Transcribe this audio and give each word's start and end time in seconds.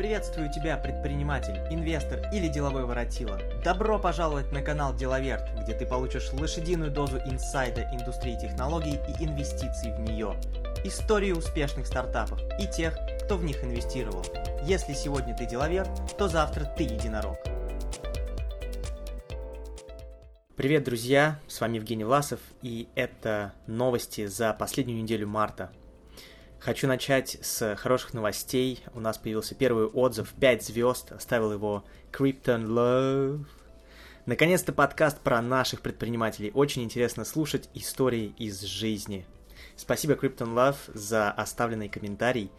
Приветствую 0.00 0.50
тебя, 0.50 0.78
предприниматель, 0.78 1.58
инвестор 1.70 2.20
или 2.32 2.48
деловой 2.48 2.86
воротила. 2.86 3.38
Добро 3.62 3.98
пожаловать 3.98 4.50
на 4.50 4.62
канал 4.62 4.96
Деловерт, 4.96 5.42
где 5.62 5.74
ты 5.74 5.84
получишь 5.84 6.32
лошадиную 6.32 6.90
дозу 6.90 7.18
инсайда 7.18 7.82
индустрии 7.92 8.34
технологий 8.40 8.94
и 8.94 9.24
инвестиций 9.26 9.92
в 9.92 10.00
нее. 10.00 10.40
Истории 10.84 11.32
успешных 11.32 11.86
стартапов 11.86 12.40
и 12.58 12.66
тех, 12.66 12.98
кто 13.22 13.36
в 13.36 13.44
них 13.44 13.62
инвестировал. 13.62 14.24
Если 14.64 14.94
сегодня 14.94 15.36
ты 15.36 15.44
деловер, 15.44 15.86
то 16.16 16.28
завтра 16.28 16.64
ты 16.64 16.84
единорог. 16.84 17.36
Привет, 20.56 20.84
друзья! 20.84 21.38
С 21.46 21.60
вами 21.60 21.76
Евгений 21.76 22.04
Власов, 22.04 22.40
и 22.62 22.88
это 22.94 23.52
новости 23.66 24.24
за 24.24 24.54
последнюю 24.54 25.02
неделю 25.02 25.28
марта. 25.28 25.70
Хочу 26.60 26.86
начать 26.86 27.38
с 27.40 27.74
хороших 27.76 28.12
новостей. 28.12 28.84
У 28.92 29.00
нас 29.00 29.16
появился 29.16 29.54
первый 29.54 29.86
отзыв 29.86 30.34
5 30.38 30.62
звезд. 30.62 31.10
Оставил 31.10 31.54
его 31.54 31.84
Krypton 32.12 32.66
Love. 32.66 33.46
Наконец-то 34.26 34.74
подкаст 34.74 35.18
про 35.20 35.40
наших 35.40 35.80
предпринимателей. 35.80 36.50
Очень 36.52 36.82
интересно 36.82 37.24
слушать 37.24 37.70
истории 37.72 38.34
из 38.36 38.60
жизни. 38.60 39.24
Спасибо 39.74 40.12
Krypton 40.12 40.54
Love 40.54 40.76
за 40.92 41.30
оставленный 41.30 41.88
комментарий. 41.88 42.50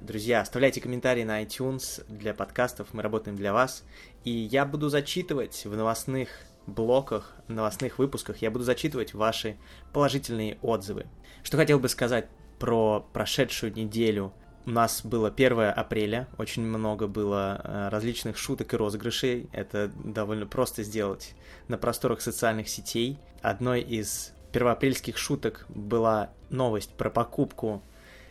Друзья, 0.00 0.40
оставляйте 0.40 0.80
комментарии 0.80 1.22
на 1.22 1.40
iTunes 1.44 2.04
для 2.08 2.34
подкастов, 2.34 2.88
мы 2.94 3.02
работаем 3.04 3.36
для 3.36 3.52
вас. 3.52 3.84
И 4.24 4.30
я 4.30 4.64
буду 4.66 4.88
зачитывать 4.88 5.64
в 5.64 5.76
новостных 5.76 6.30
блоках, 6.66 7.36
новостных 7.46 8.00
выпусках, 8.00 8.38
я 8.38 8.50
буду 8.50 8.64
зачитывать 8.64 9.14
ваши 9.14 9.56
положительные 9.92 10.58
отзывы. 10.62 11.06
Что 11.44 11.56
хотел 11.56 11.78
бы 11.78 11.88
сказать 11.88 12.26
про 12.58 13.06
прошедшую 13.12 13.72
неделю. 13.74 14.32
У 14.66 14.70
нас 14.70 15.04
было 15.04 15.28
1 15.28 15.60
апреля, 15.60 16.26
очень 16.38 16.62
много 16.62 17.06
было 17.06 17.60
э, 17.62 17.88
различных 17.88 18.36
шуток 18.36 18.74
и 18.74 18.76
розыгрышей. 18.76 19.48
Это 19.52 19.92
довольно 20.02 20.46
просто 20.46 20.82
сделать 20.82 21.34
на 21.68 21.78
просторах 21.78 22.20
социальных 22.20 22.68
сетей. 22.68 23.18
Одной 23.42 23.80
из 23.80 24.32
первоапрельских 24.52 25.18
шуток 25.18 25.66
была 25.68 26.30
новость 26.50 26.90
про 26.94 27.10
покупку 27.10 27.82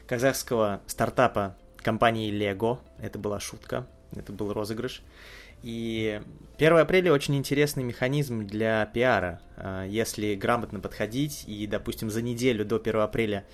казахского 0.07 0.81
стартапа 0.87 1.55
компании 1.77 2.33
Lego. 2.33 2.79
Это 2.99 3.17
была 3.17 3.39
шутка, 3.39 3.87
это 4.13 4.33
был 4.33 4.51
розыгрыш. 4.51 5.03
И 5.63 6.21
1 6.57 6.77
апреля 6.77 7.13
очень 7.13 7.35
интересный 7.35 7.83
механизм 7.83 8.45
для 8.45 8.85
пиара. 8.87 9.39
Э, 9.55 9.85
если 9.87 10.35
грамотно 10.35 10.79
подходить 10.79 11.45
и, 11.47 11.65
допустим, 11.65 12.09
за 12.09 12.21
неделю 12.21 12.65
до 12.65 12.75
1 12.75 12.99
апреля 12.99 13.45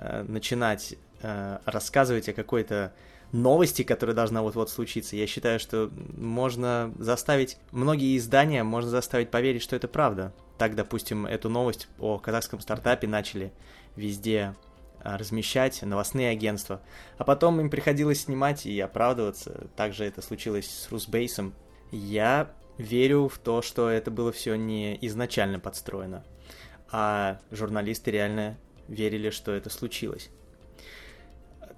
Э, 0.00 0.22
начинать 0.26 0.94
э, 1.20 1.58
рассказывать 1.66 2.26
о 2.30 2.32
какой-то 2.32 2.94
новости, 3.32 3.82
которая 3.82 4.16
должна 4.16 4.40
вот-вот 4.40 4.70
случиться. 4.70 5.14
Я 5.14 5.26
считаю, 5.26 5.60
что 5.60 5.90
можно 6.16 6.94
заставить, 6.98 7.58
многие 7.70 8.16
издания 8.16 8.62
можно 8.62 8.88
заставить 8.88 9.30
поверить, 9.30 9.60
что 9.60 9.76
это 9.76 9.88
правда. 9.88 10.32
Так, 10.56 10.74
допустим, 10.74 11.26
эту 11.26 11.50
новость 11.50 11.88
о 11.98 12.18
казахском 12.18 12.60
стартапе 12.60 13.08
начали 13.08 13.52
везде 13.94 14.54
э, 15.04 15.16
размещать 15.16 15.82
новостные 15.82 16.30
агентства. 16.30 16.80
А 17.18 17.24
потом 17.24 17.60
им 17.60 17.68
приходилось 17.68 18.22
снимать 18.22 18.64
и 18.64 18.80
оправдываться. 18.80 19.68
Также 19.76 20.06
это 20.06 20.22
случилось 20.22 20.66
с 20.66 20.90
Русбейсом. 20.90 21.52
Я 21.90 22.50
верю 22.78 23.28
в 23.28 23.36
то, 23.36 23.60
что 23.60 23.90
это 23.90 24.10
было 24.10 24.32
все 24.32 24.54
не 24.54 24.96
изначально 25.06 25.60
подстроено, 25.60 26.24
а 26.90 27.38
журналисты 27.50 28.10
реально 28.12 28.56
верили, 28.90 29.30
что 29.30 29.52
это 29.52 29.70
случилось. 29.70 30.30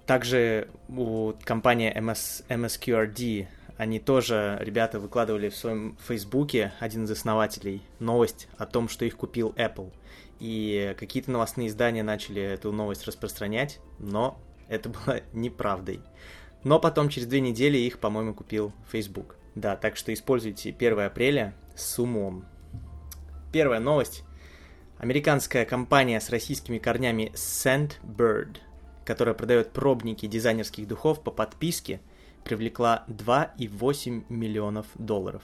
Также 0.05 0.67
у 0.89 1.33
компании 1.45 1.95
MS, 1.95 2.45
MSQRD, 2.49 3.47
они 3.77 3.99
тоже, 3.99 4.57
ребята, 4.61 4.99
выкладывали 4.99 5.49
в 5.49 5.55
своем 5.55 5.97
фейсбуке, 6.05 6.73
один 6.79 7.05
из 7.05 7.11
основателей, 7.11 7.81
новость 7.99 8.49
о 8.57 8.65
том, 8.65 8.89
что 8.89 9.05
их 9.05 9.15
купил 9.15 9.53
Apple. 9.55 9.93
И 10.39 10.93
какие-то 10.99 11.31
новостные 11.31 11.69
издания 11.69 12.03
начали 12.03 12.41
эту 12.41 12.73
новость 12.73 13.05
распространять, 13.07 13.79
но 13.97 14.37
это 14.67 14.89
было 14.89 15.21
неправдой. 15.33 16.01
Но 16.63 16.79
потом, 16.79 17.09
через 17.09 17.27
две 17.27 17.39
недели, 17.39 17.77
их, 17.77 17.99
по-моему, 17.99 18.33
купил 18.33 18.73
Facebook. 18.91 19.37
Да, 19.55 19.75
так 19.75 19.95
что 19.95 20.13
используйте 20.13 20.71
1 20.71 20.99
апреля 20.99 21.53
с 21.75 21.99
умом. 21.99 22.45
Первая 23.51 23.79
новость 23.79 24.23
Американская 25.03 25.65
компания 25.65 26.21
с 26.21 26.29
российскими 26.29 26.77
корнями 26.77 27.29
Sandbird, 27.33 28.59
которая 29.03 29.35
продает 29.35 29.73
пробники 29.73 30.27
дизайнерских 30.27 30.87
духов 30.87 31.21
по 31.21 31.29
подписке, 31.29 31.99
привлекла 32.45 33.03
2,8 33.09 34.23
миллионов 34.29 34.85
долларов. 34.95 35.41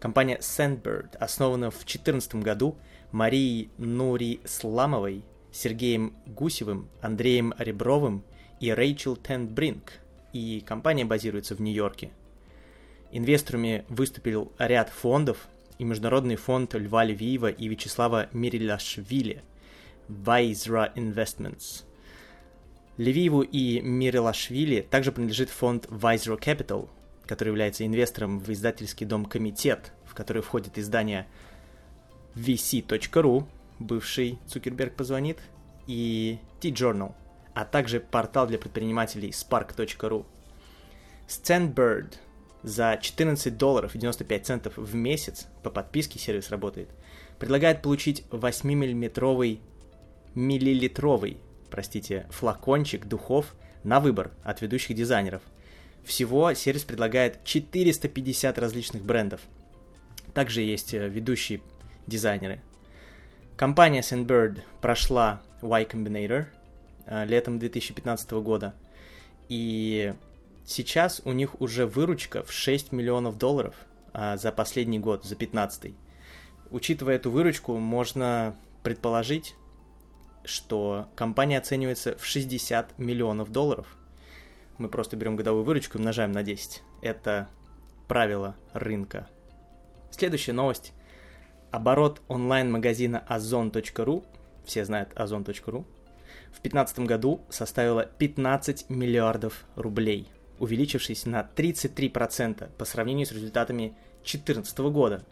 Компания 0.00 0.38
Sandbird 0.40 1.16
основана 1.18 1.70
в 1.70 1.76
2014 1.76 2.34
году 2.42 2.76
Марией 3.12 3.70
Нури 3.78 4.40
Сламовой, 4.44 5.22
Сергеем 5.52 6.16
Гусевым, 6.26 6.88
Андреем 7.00 7.54
Ребровым 7.58 8.24
и 8.58 8.72
Рэйчел 8.72 9.14
Тенбринк, 9.14 9.92
и 10.32 10.60
компания 10.66 11.04
базируется 11.04 11.54
в 11.54 11.60
Нью-Йорке. 11.60 12.10
Инвесторами 13.12 13.84
выступил 13.88 14.50
ряд 14.58 14.88
фондов, 14.88 15.46
и 15.82 15.84
Международный 15.84 16.36
фонд 16.36 16.74
Льва 16.74 17.02
Левиева 17.02 17.50
и 17.50 17.66
Вячеслава 17.66 18.28
Мирилашвили 18.32 19.42
Вайзра 20.06 20.92
Investments. 20.94 21.82
Левиеву 22.98 23.42
и 23.42 23.80
Мирилашвили 23.80 24.82
также 24.82 25.10
принадлежит 25.10 25.50
фонд 25.50 25.86
Vizro 25.86 26.40
Capital, 26.40 26.88
который 27.26 27.48
является 27.48 27.84
инвестором 27.84 28.38
в 28.38 28.48
издательский 28.52 29.04
дом 29.04 29.24
«Комитет», 29.24 29.92
в 30.06 30.14
который 30.14 30.40
входит 30.40 30.78
издание 30.78 31.26
vc.ru, 32.36 33.44
бывший 33.80 34.38
Цукерберг 34.46 34.94
позвонит, 34.94 35.40
и 35.88 36.38
T-Journal, 36.60 37.12
а 37.54 37.64
также 37.64 37.98
портал 37.98 38.46
для 38.46 38.58
предпринимателей 38.58 39.30
spark.ru. 39.30 40.24
Stanbird 41.26 42.14
за 42.62 42.98
14 43.00 43.56
долларов 43.56 43.94
и 43.94 43.98
95 43.98 44.46
центов 44.46 44.76
в 44.76 44.94
месяц 44.94 45.46
по 45.62 45.70
подписке 45.70 46.18
сервис 46.18 46.50
работает, 46.50 46.88
предлагает 47.38 47.82
получить 47.82 48.24
8-миллиметровый, 48.30 49.60
миллилитровый, 50.34 51.38
простите, 51.70 52.26
флакончик 52.30 53.06
духов 53.06 53.54
на 53.84 54.00
выбор 54.00 54.30
от 54.44 54.60
ведущих 54.62 54.96
дизайнеров. 54.96 55.42
Всего 56.04 56.52
сервис 56.54 56.82
предлагает 56.84 57.44
450 57.44 58.58
различных 58.58 59.04
брендов. 59.04 59.40
Также 60.34 60.62
есть 60.62 60.94
э, 60.94 61.08
ведущие 61.08 61.60
дизайнеры. 62.06 62.60
Компания 63.56 64.00
Sandbird 64.00 64.60
прошла 64.80 65.42
Y 65.60 65.84
Combinator 65.84 66.46
э, 67.06 67.24
летом 67.26 67.58
2015 67.58 68.30
года, 68.32 68.74
и 69.48 70.14
Сейчас 70.72 71.20
у 71.26 71.32
них 71.32 71.60
уже 71.60 71.84
выручка 71.84 72.42
в 72.44 72.50
6 72.50 72.92
миллионов 72.92 73.36
долларов 73.36 73.74
а, 74.14 74.38
за 74.38 74.52
последний 74.52 74.98
год, 74.98 75.22
за 75.22 75.36
15 75.36 75.92
Учитывая 76.70 77.16
эту 77.16 77.30
выручку, 77.30 77.76
можно 77.76 78.56
предположить, 78.82 79.54
что 80.44 81.08
компания 81.14 81.58
оценивается 81.58 82.16
в 82.16 82.24
60 82.24 82.98
миллионов 82.98 83.52
долларов. 83.52 83.86
Мы 84.78 84.88
просто 84.88 85.14
берем 85.14 85.36
годовую 85.36 85.62
выручку 85.62 85.98
и 85.98 86.00
умножаем 86.00 86.32
на 86.32 86.42
10. 86.42 86.82
Это 87.02 87.50
правило 88.08 88.56
рынка. 88.72 89.28
Следующая 90.10 90.54
новость. 90.54 90.94
Оборот 91.70 92.22
онлайн-магазина 92.28 93.26
ozon.ru, 93.28 94.24
все 94.64 94.86
знают 94.86 95.12
ozon.ru, 95.16 95.84
в 95.84 96.62
2015 96.62 97.00
году 97.00 97.42
составила 97.50 98.06
15 98.06 98.88
миллиардов 98.88 99.66
рублей– 99.76 100.32
увеличившись 100.62 101.26
на 101.26 101.50
33% 101.56 102.70
по 102.78 102.84
сравнению 102.84 103.26
с 103.26 103.32
результатами 103.32 103.96
2014 104.22 104.78
года. 104.78 105.24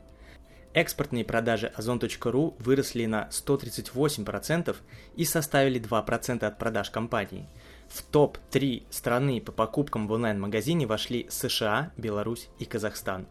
Экспортные 0.75 1.25
продажи 1.25 1.69
Озон.ру 1.69 2.57
выросли 2.59 3.07
на 3.07 3.29
138% 3.31 4.77
и 5.15 5.25
составили 5.25 5.81
2% 5.81 6.45
от 6.45 6.59
продаж 6.59 6.91
компании. 6.91 7.47
В 7.89 8.03
топ-3 8.03 8.83
страны 8.91 9.41
по 9.41 9.53
покупкам 9.53 10.09
в 10.09 10.13
онлайн-магазине 10.13 10.87
вошли 10.87 11.29
США, 11.31 11.93
Беларусь 11.97 12.49
и 12.59 12.65
Казахстан. 12.65 13.29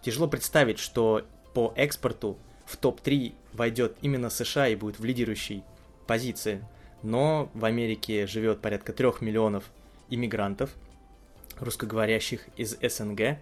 Тяжело 0.00 0.28
представить, 0.28 0.78
что 0.78 1.22
по 1.54 1.72
экспорту 1.74 2.38
в 2.66 2.76
топ-3 2.76 3.34
войдет 3.52 3.96
именно 4.00 4.30
США 4.30 4.68
и 4.68 4.76
будет 4.76 5.00
в 5.00 5.04
лидирующей 5.04 5.64
позиции. 6.06 6.64
Но 7.02 7.50
в 7.52 7.64
Америке 7.64 8.28
живет 8.28 8.60
порядка 8.60 8.92
3 8.92 9.08
миллионов 9.22 9.64
иммигрантов, 10.08 10.70
русскоговорящих 11.60 12.46
из 12.56 12.76
СНГ. 12.80 13.38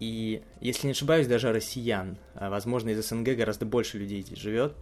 И, 0.00 0.42
если 0.60 0.88
не 0.88 0.92
ошибаюсь, 0.92 1.26
даже 1.26 1.52
россиян. 1.52 2.16
А, 2.34 2.50
возможно, 2.50 2.90
из 2.90 3.06
СНГ 3.06 3.36
гораздо 3.36 3.66
больше 3.66 3.98
людей 3.98 4.22
здесь 4.22 4.38
живет 4.38 4.74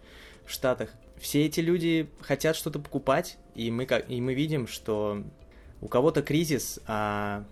в 0.46 0.50
Штатах. 0.50 0.90
Все 1.18 1.44
эти 1.44 1.60
люди 1.60 2.08
хотят 2.22 2.56
что-то 2.56 2.78
покупать, 2.78 3.36
и 3.54 3.70
мы, 3.70 3.84
как, 3.84 4.08
и 4.08 4.20
мы 4.20 4.32
видим, 4.34 4.66
что 4.66 5.22
у 5.82 5.88
кого-то 5.88 6.22
кризис, 6.22 6.80
а 6.86 7.44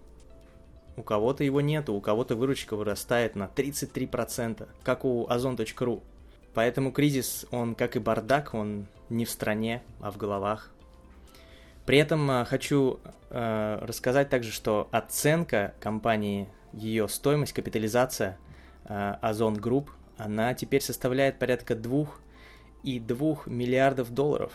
у 0.96 1.02
кого-то 1.02 1.44
его 1.44 1.60
нету, 1.60 1.94
у 1.94 2.00
кого-то 2.00 2.34
выручка 2.36 2.76
вырастает 2.76 3.36
на 3.36 3.44
33%, 3.54 4.66
как 4.82 5.04
у 5.04 5.26
ozon.ru. 5.26 6.02
Поэтому 6.54 6.92
кризис, 6.92 7.46
он 7.50 7.74
как 7.74 7.96
и 7.96 7.98
бардак, 7.98 8.54
он 8.54 8.86
не 9.10 9.24
в 9.24 9.30
стране, 9.30 9.82
а 10.00 10.10
в 10.10 10.16
головах. 10.16 10.72
При 11.88 11.96
этом 11.96 12.30
э, 12.30 12.44
хочу 12.44 13.00
э, 13.30 13.78
рассказать 13.80 14.28
также, 14.28 14.52
что 14.52 14.90
оценка 14.92 15.72
компании, 15.80 16.46
ее 16.74 17.08
стоимость, 17.08 17.54
капитализация 17.54 18.36
э, 18.84 19.14
Ozon 19.22 19.54
Group, 19.54 19.90
она 20.18 20.52
теперь 20.52 20.82
составляет 20.82 21.38
порядка 21.38 21.72
2,2 21.72 23.38
миллиардов 23.46 24.12
долларов, 24.12 24.52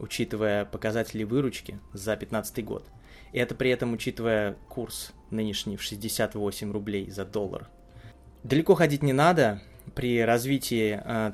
учитывая 0.00 0.64
показатели 0.64 1.22
выручки 1.22 1.78
за 1.92 2.16
2015 2.16 2.64
год. 2.64 2.84
И 3.32 3.38
это 3.38 3.54
при 3.54 3.70
этом 3.70 3.92
учитывая 3.92 4.56
курс 4.68 5.12
нынешний 5.30 5.76
в 5.76 5.82
68 5.84 6.72
рублей 6.72 7.08
за 7.10 7.24
доллар. 7.24 7.70
Далеко 8.42 8.74
ходить 8.74 9.04
не 9.04 9.12
надо. 9.12 9.62
При 9.94 10.20
развитии 10.20 11.00
э, 11.00 11.32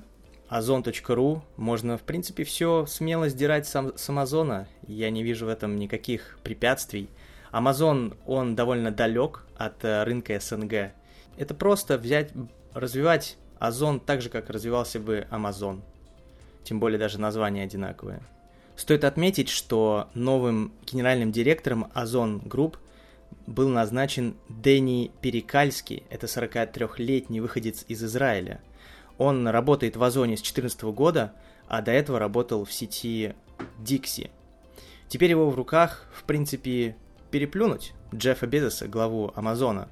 Озон.ру 0.49 1.43
можно, 1.56 1.99
в 1.99 2.03
принципе, 2.03 2.45
все 2.45 2.87
смело 2.87 3.29
сдирать 3.29 3.67
сам, 3.69 3.93
с 3.97 4.09
Амазона. 4.09 4.67
Я 4.87 5.11
не 5.11 5.23
вижу 5.23 5.45
в 5.45 5.50
этом 5.50 5.77
никаких 5.77 6.39
препятствий. 6.43 7.11
Амазон, 7.50 8.15
он 8.27 8.56
довольно 8.56 8.91
далек 8.91 9.45
от 9.56 9.85
э, 9.85 10.05
рынка 10.05 10.41
СНГ. 10.41 10.93
Это 11.37 11.55
просто 11.55 11.99
взять, 11.99 12.33
развивать 12.73 13.37
Озон 13.59 14.00
так 14.00 14.23
же, 14.23 14.31
как 14.31 14.49
развивался 14.49 15.00
бы 15.00 15.27
Амазон. 15.31 15.83
Тем 16.65 16.81
более 16.81 16.99
даже 16.99 17.21
название 17.21 17.65
одинаковое. 17.65 18.23
Стоит 18.75 19.05
отметить, 19.05 19.51
что 19.51 20.09
новым 20.15 20.73
генеральным 20.87 21.31
директором 21.31 21.91
Озон 21.93 22.39
Групп 22.39 22.79
был 23.47 23.69
назначен 23.69 24.37
Дэнни 24.49 25.11
Перекальский. 25.21 26.05
Это 26.09 26.27
43-летний 26.27 27.41
выходец 27.41 27.85
из 27.87 28.03
Израиля– 28.03 28.62
он 29.19 29.47
работает 29.49 29.97
в 29.97 30.03
Озоне 30.03 30.37
с 30.37 30.41
2014 30.41 30.82
года, 30.85 31.35
а 31.67 31.82
до 31.82 31.91
этого 31.91 32.19
работал 32.19 32.65
в 32.65 32.73
сети 32.73 33.35
Дикси. 33.81 34.31
Теперь 35.09 35.31
его 35.31 35.50
в 35.50 35.55
руках, 35.55 36.06
в 36.12 36.25
принципе, 36.25 36.97
переплюнуть 37.31 37.93
Джеффа 38.15 38.47
Безоса, 38.47 38.88
главу 38.88 39.32
Амазона. 39.35 39.88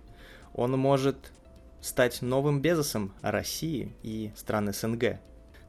Он 0.54 0.72
может 0.72 1.32
стать 1.80 2.22
новым 2.22 2.60
Безосом 2.60 3.12
России 3.20 3.94
и 4.02 4.32
стран 4.36 4.72
СНГ. 4.72 5.20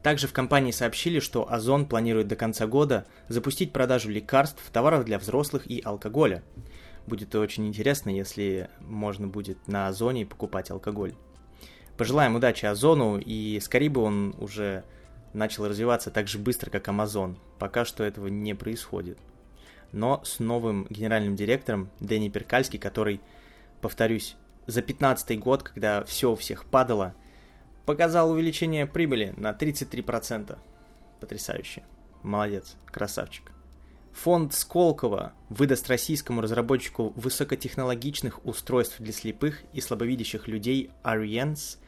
Также 0.02 0.28
в 0.28 0.32
компании 0.32 0.70
сообщили, 0.70 1.18
что 1.18 1.50
Озон 1.52 1.86
планирует 1.86 2.28
до 2.28 2.36
конца 2.36 2.66
года 2.66 3.06
запустить 3.28 3.72
продажу 3.72 4.10
лекарств, 4.10 4.62
товаров 4.72 5.04
для 5.04 5.18
взрослых 5.18 5.66
и 5.66 5.82
алкоголя. 5.84 6.42
Будет 7.06 7.34
очень 7.34 7.66
интересно, 7.66 8.10
если 8.10 8.70
можно 8.80 9.26
будет 9.26 9.66
на 9.66 9.88
Озоне 9.88 10.24
покупать 10.24 10.70
алкоголь. 10.70 11.14
Пожелаем 11.98 12.36
удачи 12.36 12.64
Озону, 12.64 13.18
и 13.18 13.58
скорее 13.58 13.90
бы 13.90 14.02
он 14.02 14.36
уже 14.38 14.84
начал 15.32 15.66
развиваться 15.66 16.12
так 16.12 16.28
же 16.28 16.38
быстро, 16.38 16.70
как 16.70 16.86
Amazon. 16.86 17.36
Пока 17.58 17.84
что 17.84 18.04
этого 18.04 18.28
не 18.28 18.54
происходит. 18.54 19.18
Но 19.90 20.22
с 20.24 20.38
новым 20.38 20.86
генеральным 20.90 21.34
директором 21.34 21.90
Дэнни 21.98 22.28
Перкальский, 22.28 22.78
который, 22.78 23.20
повторюсь, 23.80 24.36
за 24.68 24.80
15 24.80 25.40
год, 25.40 25.64
когда 25.64 26.04
все 26.04 26.30
у 26.30 26.36
всех 26.36 26.66
падало, 26.66 27.14
показал 27.84 28.30
увеличение 28.30 28.86
прибыли 28.86 29.34
на 29.36 29.50
33%. 29.50 30.56
Потрясающе. 31.20 31.82
Молодец, 32.22 32.76
красавчик. 32.86 33.50
Фонд 34.12 34.54
Сколково 34.54 35.32
выдаст 35.48 35.88
российскому 35.88 36.42
разработчику 36.42 37.12
высокотехнологичных 37.16 38.46
устройств 38.46 39.00
для 39.00 39.12
слепых 39.12 39.62
и 39.72 39.80
слабовидящих 39.80 40.46
людей 40.46 40.90
Ariens 41.02 41.78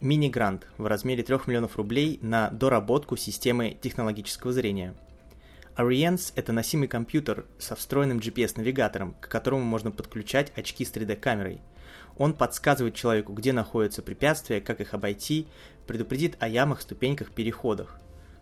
мини-грант 0.00 0.66
в 0.78 0.86
размере 0.86 1.22
3 1.22 1.38
миллионов 1.46 1.76
рублей 1.76 2.18
на 2.22 2.50
доработку 2.50 3.16
системы 3.16 3.76
технологического 3.80 4.52
зрения. 4.52 4.94
Ariens– 5.76 6.32
это 6.36 6.52
носимый 6.52 6.88
компьютер 6.88 7.46
со 7.58 7.76
встроенным 7.76 8.18
GPS-навигатором, 8.18 9.14
к 9.20 9.28
которому 9.28 9.62
можно 9.62 9.90
подключать 9.90 10.52
очки 10.56 10.84
с 10.84 10.92
3D-камерой. 10.92 11.60
Он 12.16 12.32
подсказывает 12.32 12.94
человеку, 12.94 13.32
где 13.32 13.52
находятся 13.52 14.02
препятствия, 14.02 14.60
как 14.60 14.80
их 14.80 14.94
обойти, 14.94 15.46
предупредит 15.86 16.36
о 16.40 16.48
ямах, 16.48 16.80
ступеньках, 16.80 17.30
переходах. 17.30 18.00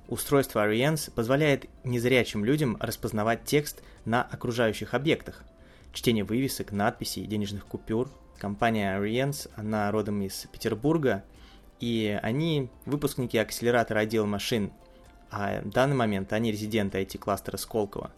Устройство 0.08 0.66
Ariens 0.66 1.10
позволяет 1.10 1.66
незрячим 1.84 2.44
людям 2.44 2.76
распознавать 2.80 3.44
текст 3.44 3.82
на 4.04 4.22
окружающих 4.22 4.94
объектах, 4.94 5.42
чтение 5.92 6.24
вывесок, 6.24 6.72
надписей, 6.72 7.26
денежных 7.26 7.66
купюр. 7.66 8.10
Компания 8.38 8.98
Ariens, 8.98 9.50
она 9.56 9.90
родом 9.90 10.22
из 10.22 10.46
Петербурга– 10.52 11.24
и 11.81 12.19
они 12.23 12.70
выпускники 12.84 13.38
акселератора 13.38 14.00
отдела 14.00 14.26
машин, 14.26 14.73
а 15.31 15.61
в 15.62 15.70
данный 15.70 15.96
момент 15.96 16.32
они 16.32 16.52
резиденты 16.52 17.02
IT-кластера 17.02 17.56
Сколково. 17.56 18.11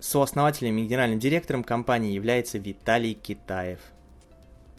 Сооснователем 0.00 0.76
и 0.78 0.84
генеральным 0.84 1.18
директором 1.18 1.64
компании 1.64 2.12
является 2.12 2.58
Виталий 2.58 3.14
Китаев. 3.14 3.80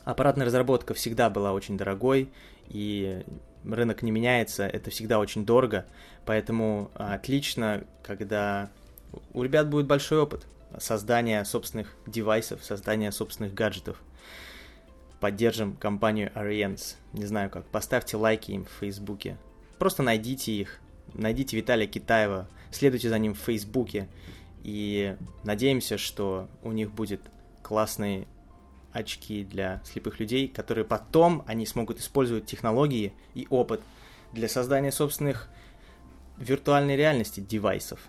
Аппаратная 0.06 0.46
разработка 0.46 0.94
всегда 0.94 1.30
была 1.30 1.52
очень 1.54 1.78
дорогой, 1.78 2.32
и 2.68 3.24
рынок 3.66 4.02
не 4.02 4.12
меняется, 4.12 4.66
это 4.66 4.90
всегда 4.90 5.20
очень 5.20 5.46
дорого, 5.46 5.86
поэтому 6.26 6.92
отлично, 6.96 7.84
когда 8.04 8.70
у 9.34 9.44
ребят 9.44 9.70
будет 9.70 9.88
большой 9.88 10.22
опыт 10.22 10.46
создания 10.78 11.44
собственных 11.44 11.96
девайсов, 12.06 12.64
создания 12.64 13.12
собственных 13.12 13.54
гаджетов 13.54 14.02
поддержим 15.19 15.75
компанию 15.75 16.31
Ariens. 16.36 16.95
Не 17.13 17.25
знаю 17.25 17.50
как, 17.50 17.66
поставьте 17.66 18.18
лайки 18.18 18.51
им 18.51 18.66
в 18.66 18.71
Фейсбуке. 18.80 19.38
Просто 19.77 20.04
найдите 20.04 20.51
их, 20.51 20.80
найдите 21.13 21.57
Виталия 21.57 21.88
Китаева, 21.88 22.48
следуйте 22.71 23.10
за 23.10 23.19
ним 23.19 23.33
в 23.33 23.39
Фейсбуке. 23.39 24.07
И 24.63 25.16
надеемся, 25.44 25.98
что 25.98 26.50
у 26.63 26.71
них 26.71 26.92
будет 26.92 27.21
классные 27.63 28.27
очки 28.92 29.44
для 29.44 29.81
слепых 29.86 30.19
людей, 30.19 30.48
которые 30.48 30.86
потом 30.86 31.44
они 31.48 31.66
смогут 31.66 32.00
использовать 32.00 32.45
технологии 32.45 33.13
и 33.36 33.48
опыт 33.50 33.81
для 34.33 34.50
создания 34.50 34.92
собственных 34.92 35.50
виртуальной 36.38 36.95
реальности 36.95 37.39
девайсов. 37.39 38.00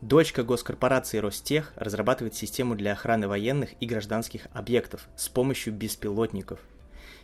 Дочка 0.00 0.42
госкорпорации 0.44 1.18
Ростех 1.18 1.74
разрабатывает 1.76 2.34
систему 2.34 2.74
для 2.74 2.92
охраны 2.92 3.28
военных 3.28 3.70
и 3.80 3.86
гражданских 3.86 4.46
объектов 4.54 5.06
с 5.14 5.28
помощью 5.28 5.74
беспилотников. 5.74 6.58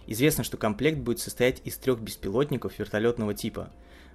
Известно, 0.06 0.44
что 0.44 0.58
комплект 0.58 0.98
будет 0.98 1.18
состоять 1.18 1.62
из 1.64 1.78
трех 1.78 2.00
беспилотников 2.00 2.78
вертолетного 2.78 3.32
типа, 3.32 3.70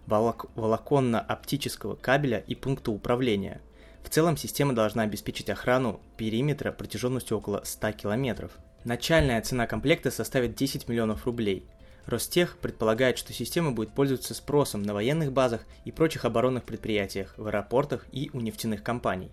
волок- 0.05 0.51
волоконно-оптического 0.53 1.95
кабеля 1.95 2.37
и 2.37 2.53
пункта 2.53 2.91
управления. 2.91 3.61
В 4.03 4.09
целом 4.09 4.37
система 4.37 4.73
должна 4.73 5.03
обеспечить 5.03 5.49
охрану 5.49 5.99
периметра 6.15 6.71
протяженностью 6.71 7.37
около 7.37 7.63
100 7.65 7.93
километров. 7.93 8.51
Начальная 8.83 9.41
цена 9.41 9.65
комплекта 9.65 10.11
составит 10.11 10.53
10 10.53 10.87
миллионов 10.87 11.25
рублей– 11.25 11.65
Ростех 12.11 12.57
предполагает, 12.57 13.17
что 13.17 13.33
система 13.33 13.71
будет 13.71 13.93
пользоваться 13.93 14.33
спросом 14.33 14.83
на 14.83 14.93
военных 14.93 15.31
базах 15.31 15.65
и 15.85 15.91
прочих 15.91 16.25
оборонных 16.25 16.63
предприятиях, 16.63 17.33
в 17.37 17.47
аэропортах 17.47 18.05
и 18.11 18.29
у 18.33 18.39
нефтяных 18.39 18.83
компаний. 18.83 19.31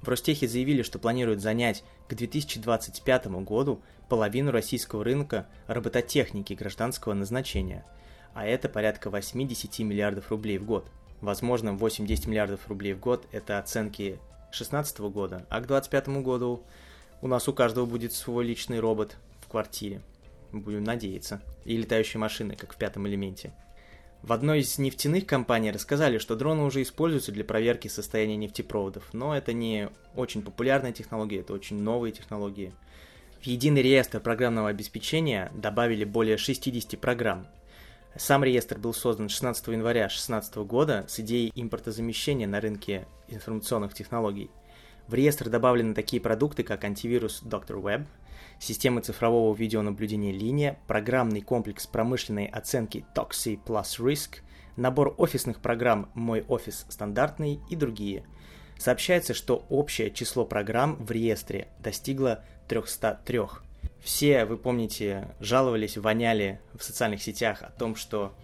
В 0.00 0.08
Ростехе 0.08 0.48
заявили, 0.48 0.82
что 0.82 0.98
планируют 0.98 1.40
занять 1.40 1.82
к 2.08 2.14
2025 2.14 3.26
году 3.42 3.80
половину 4.08 4.50
российского 4.50 5.04
рынка 5.04 5.46
робототехники 5.66 6.52
гражданского 6.52 7.14
назначения, 7.14 7.84
а 8.34 8.46
это 8.46 8.68
порядка 8.68 9.08
8-10 9.08 9.82
миллиардов 9.84 10.30
рублей 10.30 10.58
в 10.58 10.64
год. 10.64 10.86
Возможно, 11.20 11.70
8-10 11.70 12.28
миллиардов 12.28 12.68
рублей 12.68 12.92
в 12.94 13.00
год– 13.00 13.26
это 13.32 13.58
оценки 13.58 14.18
2016 14.50 14.98
года, 15.00 15.46
а 15.48 15.60
к 15.60 15.66
2025 15.66 16.22
году 16.22 16.62
у 17.22 17.28
нас 17.28 17.48
у 17.48 17.52
каждого 17.52 17.86
будет 17.86 18.12
свой 18.12 18.44
личный 18.44 18.80
робот 18.80 19.16
в 19.40 19.48
квартире. 19.48 20.02
Будем 20.54 20.84
надеяться. 20.84 21.42
И 21.64 21.76
летающие 21.76 22.20
машины, 22.20 22.54
как 22.54 22.74
в 22.74 22.76
пятом 22.76 23.08
элементе. 23.08 23.52
В 24.22 24.32
одной 24.32 24.60
из 24.60 24.78
нефтяных 24.78 25.26
компаний 25.26 25.70
рассказали, 25.70 26.16
что 26.16 26.36
дроны 26.36 26.62
уже 26.62 26.80
используются 26.80 27.32
для 27.32 27.44
проверки 27.44 27.88
состояния 27.88 28.36
нефтепроводов, 28.36 29.12
но 29.12 29.36
это 29.36 29.52
не 29.52 29.90
очень 30.14 30.40
популярная 30.42 30.92
технология, 30.92 31.40
это 31.40 31.52
очень 31.52 31.82
новые 31.82 32.12
технологии. 32.12 32.72
В 33.42 33.46
единый 33.46 33.82
реестр 33.82 34.20
программного 34.20 34.70
обеспечения 34.70 35.52
добавили 35.54 36.04
более 36.04 36.38
60 36.38 36.98
программ. 36.98 37.46
Сам 38.16 38.44
реестр 38.44 38.78
был 38.78 38.94
создан 38.94 39.28
16 39.28 39.66
января 39.66 40.02
2016 40.02 40.56
года 40.56 41.04
с 41.08 41.20
идеей 41.20 41.52
импортозамещения 41.54 42.46
на 42.46 42.60
рынке 42.60 43.06
информационных 43.28 43.92
технологий. 43.92 44.50
В 45.06 45.14
реестр 45.14 45.50
добавлены 45.50 45.94
такие 45.94 46.20
продукты, 46.20 46.62
как 46.62 46.84
антивирус 46.84 47.42
Dr. 47.42 47.80
Web, 47.80 48.06
системы 48.58 49.02
цифрового 49.02 49.54
видеонаблюдения 49.54 50.32
линия, 50.32 50.78
программный 50.86 51.42
комплекс 51.42 51.86
промышленной 51.86 52.46
оценки 52.46 53.04
Toxi 53.14 53.58
Plus 53.62 53.98
Risk, 54.00 54.40
набор 54.76 55.14
офисных 55.18 55.60
программ 55.60 56.10
Мой 56.14 56.44
офис 56.48 56.86
стандартный 56.88 57.60
и 57.68 57.76
другие. 57.76 58.24
Сообщается, 58.78 59.34
что 59.34 59.66
общее 59.68 60.10
число 60.10 60.46
программ 60.46 60.96
в 60.96 61.10
реестре 61.10 61.68
достигло 61.80 62.42
303. 62.68 63.40
Все, 64.00 64.44
вы 64.46 64.56
помните, 64.56 65.28
жаловались, 65.38 65.96
воняли 65.96 66.60
в 66.74 66.82
социальных 66.82 67.22
сетях 67.22 67.62
о 67.62 67.70
том, 67.70 67.94
что 67.94 68.34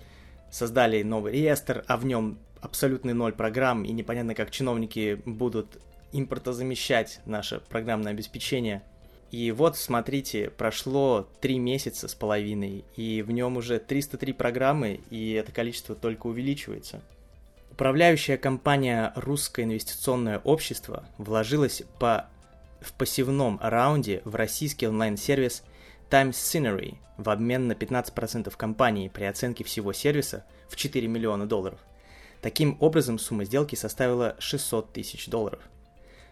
создали 0.50 1.02
новый 1.02 1.33
реестр, 1.33 1.85
а 1.87 1.97
в 1.97 2.05
нем 2.05 2.38
абсолютный 2.61 3.14
ноль 3.14 3.33
программ, 3.33 3.85
и 3.85 3.93
непонятно, 3.93 4.35
как 4.35 4.50
чиновники 4.50 5.21
будут 5.25 5.81
импортозамещать 6.12 7.21
наше 7.26 7.61
программное 7.69 8.12
обеспечение. 8.12 8.83
И 9.31 9.52
вот, 9.52 9.76
смотрите, 9.76 10.50
прошло 10.50 11.29
три 11.40 11.59
месяца 11.59 12.09
с 12.09 12.14
половиной, 12.14 12.85
и 12.97 13.23
в 13.23 13.31
нем 13.31 13.57
уже 13.57 13.79
303 13.79 14.33
программы, 14.33 15.00
и 15.11 15.33
это 15.33 15.52
количество 15.52 15.95
только 15.95 16.26
увеличивается. 16.26 17.00
Управляющая 17.71 18.37
компания 18.37 19.12
«Русское 19.14 19.62
инвестиционное 19.64 20.40
общество» 20.40 21.05
вложилась 21.17 21.83
по, 22.00 22.29
в 22.81 22.93
пассивном 22.93 23.59
раунде 23.62 24.21
в 24.25 24.35
российский 24.35 24.88
онлайн-сервис 24.88 25.62
Times 26.11 26.37
Scenery 26.37 26.97
в 27.17 27.31
обмен 27.31 27.69
на 27.69 27.73
15% 27.73 28.52
компании 28.57 29.09
при 29.09 29.25
оценке 29.25 29.62
всего 29.62 29.93
сервиса 29.93 30.45
в 30.69 30.76
4 30.76 31.07
миллиона 31.07 31.47
долларов. 31.47 31.79
Таким 32.43 32.76
образом, 32.81 33.19
сумма 33.19 33.45
сделки 33.45 33.76
составила 33.76 34.35
600 34.40 34.93
тысяч 34.93 35.29
долларов. 35.29 35.61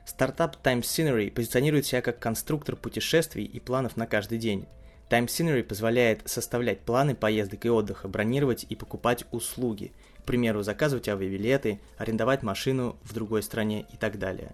Стартап 0.08 0.56
Times 0.62 0.86
Scenery 0.86 1.30
позиционирует 1.30 1.84
себя 1.84 2.00
как 2.00 2.18
конструктор 2.18 2.76
путешествий 2.76 3.44
и 3.44 3.60
планов 3.60 3.98
на 3.98 4.06
каждый 4.06 4.38
день. 4.38 4.64
Times 5.10 5.26
Scenery 5.26 5.62
позволяет 5.62 6.22
составлять 6.24 6.80
планы 6.80 7.14
поездок 7.14 7.66
и 7.66 7.68
отдыха, 7.68 8.08
бронировать 8.08 8.64
и 8.66 8.74
покупать 8.74 9.26
услуги, 9.32 9.92
к 10.20 10.22
примеру, 10.22 10.62
заказывать 10.62 11.10
авиабилеты, 11.10 11.78
арендовать 11.98 12.42
машину 12.42 12.96
в 13.02 13.12
другой 13.12 13.42
стране 13.42 13.84
и 13.92 13.98
так 13.98 14.18
далее, 14.18 14.52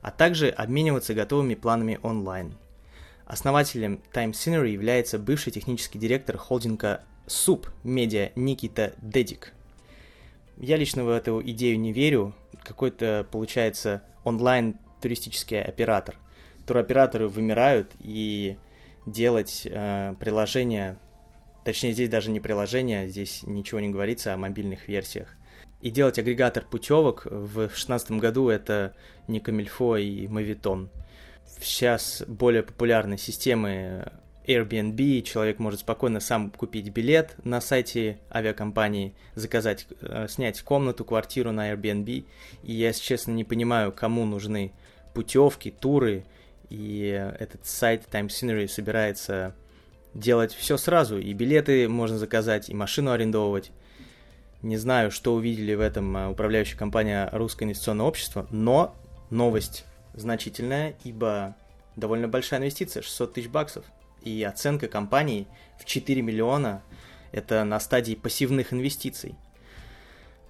а 0.00 0.10
также 0.10 0.48
обмениваться 0.48 1.14
готовыми 1.14 1.54
планами 1.54 2.00
онлайн. 2.02 2.54
Основателем 3.26 4.02
Times 4.12 4.36
Scenery 4.44 4.70
является 4.70 5.20
бывший 5.20 5.52
технический 5.52 6.00
директор 6.00 6.36
холдинга 6.36 7.02
СУП 7.28 7.68
Медиа 7.84 8.32
Никита 8.34 8.92
Дедик. 9.00 9.52
Я 10.56 10.76
лично 10.76 11.04
в 11.04 11.10
эту 11.10 11.40
идею 11.42 11.78
не 11.78 11.92
верю. 11.92 12.34
Какой-то, 12.64 13.24
получается, 13.30 14.02
онлайн 14.24 14.76
туристический 15.00 15.62
оператор. 15.62 16.16
Туроператоры 16.66 17.28
вымирают, 17.28 17.92
и 18.00 18.56
делать 19.06 19.66
э, 19.70 20.14
приложение, 20.18 20.98
точнее 21.64 21.92
здесь 21.92 22.08
даже 22.08 22.30
не 22.30 22.40
приложение, 22.40 23.08
здесь 23.08 23.42
ничего 23.44 23.80
не 23.80 23.88
говорится 23.88 24.34
о 24.34 24.36
мобильных 24.36 24.88
версиях. 24.88 25.36
И 25.80 25.90
делать 25.90 26.18
агрегатор 26.18 26.64
путевок 26.64 27.26
в 27.26 27.54
2016 27.54 28.12
году 28.12 28.48
это 28.48 28.94
не 29.28 29.40
Камильфо 29.40 29.96
и 29.96 30.26
Мавитон. 30.26 30.90
Сейчас 31.60 32.24
более 32.26 32.62
популярны 32.62 33.18
системы 33.18 34.10
Airbnb, 34.46 35.22
человек 35.22 35.58
может 35.58 35.80
спокойно 35.80 36.20
сам 36.20 36.50
купить 36.50 36.90
билет 36.90 37.34
на 37.44 37.60
сайте 37.60 38.18
авиакомпании, 38.32 39.14
заказать, 39.34 39.86
э, 40.00 40.26
снять 40.28 40.62
комнату, 40.62 41.04
квартиру 41.04 41.52
на 41.52 41.72
Airbnb. 41.72 42.24
И 42.62 42.72
я, 42.72 42.88
если 42.88 43.02
честно, 43.02 43.32
не 43.32 43.44
понимаю, 43.44 43.92
кому 43.92 44.24
нужны 44.24 44.72
путевки, 45.14 45.70
туры, 45.70 46.24
и 46.70 47.30
этот 47.38 47.66
сайт 47.66 48.04
Time 48.10 48.28
Scenery 48.28 48.68
собирается 48.68 49.54
делать 50.14 50.52
все 50.52 50.76
сразу, 50.76 51.18
и 51.18 51.32
билеты 51.32 51.88
можно 51.88 52.18
заказать, 52.18 52.68
и 52.68 52.74
машину 52.74 53.10
арендовывать. 53.10 53.70
Не 54.62 54.76
знаю, 54.76 55.10
что 55.10 55.34
увидели 55.34 55.74
в 55.74 55.80
этом 55.80 56.16
э, 56.16 56.28
управляющая 56.28 56.78
компания 56.78 57.28
Русское 57.32 57.64
инвестиционное 57.64 58.06
общество, 58.06 58.46
но 58.50 58.94
новость 59.30 59.84
значительная, 60.14 60.94
ибо 61.04 61.56
довольно 61.94 62.28
большая 62.28 62.60
инвестиция, 62.60 63.02
600 63.02 63.34
тысяч 63.34 63.48
баксов 63.48 63.84
и 64.26 64.42
оценка 64.42 64.88
компании 64.88 65.46
в 65.78 65.84
4 65.84 66.20
миллиона– 66.20 66.82
это 67.32 67.62
на 67.64 67.78
стадии 67.78 68.14
пассивных 68.14 68.72
инвестиций. 68.72 69.36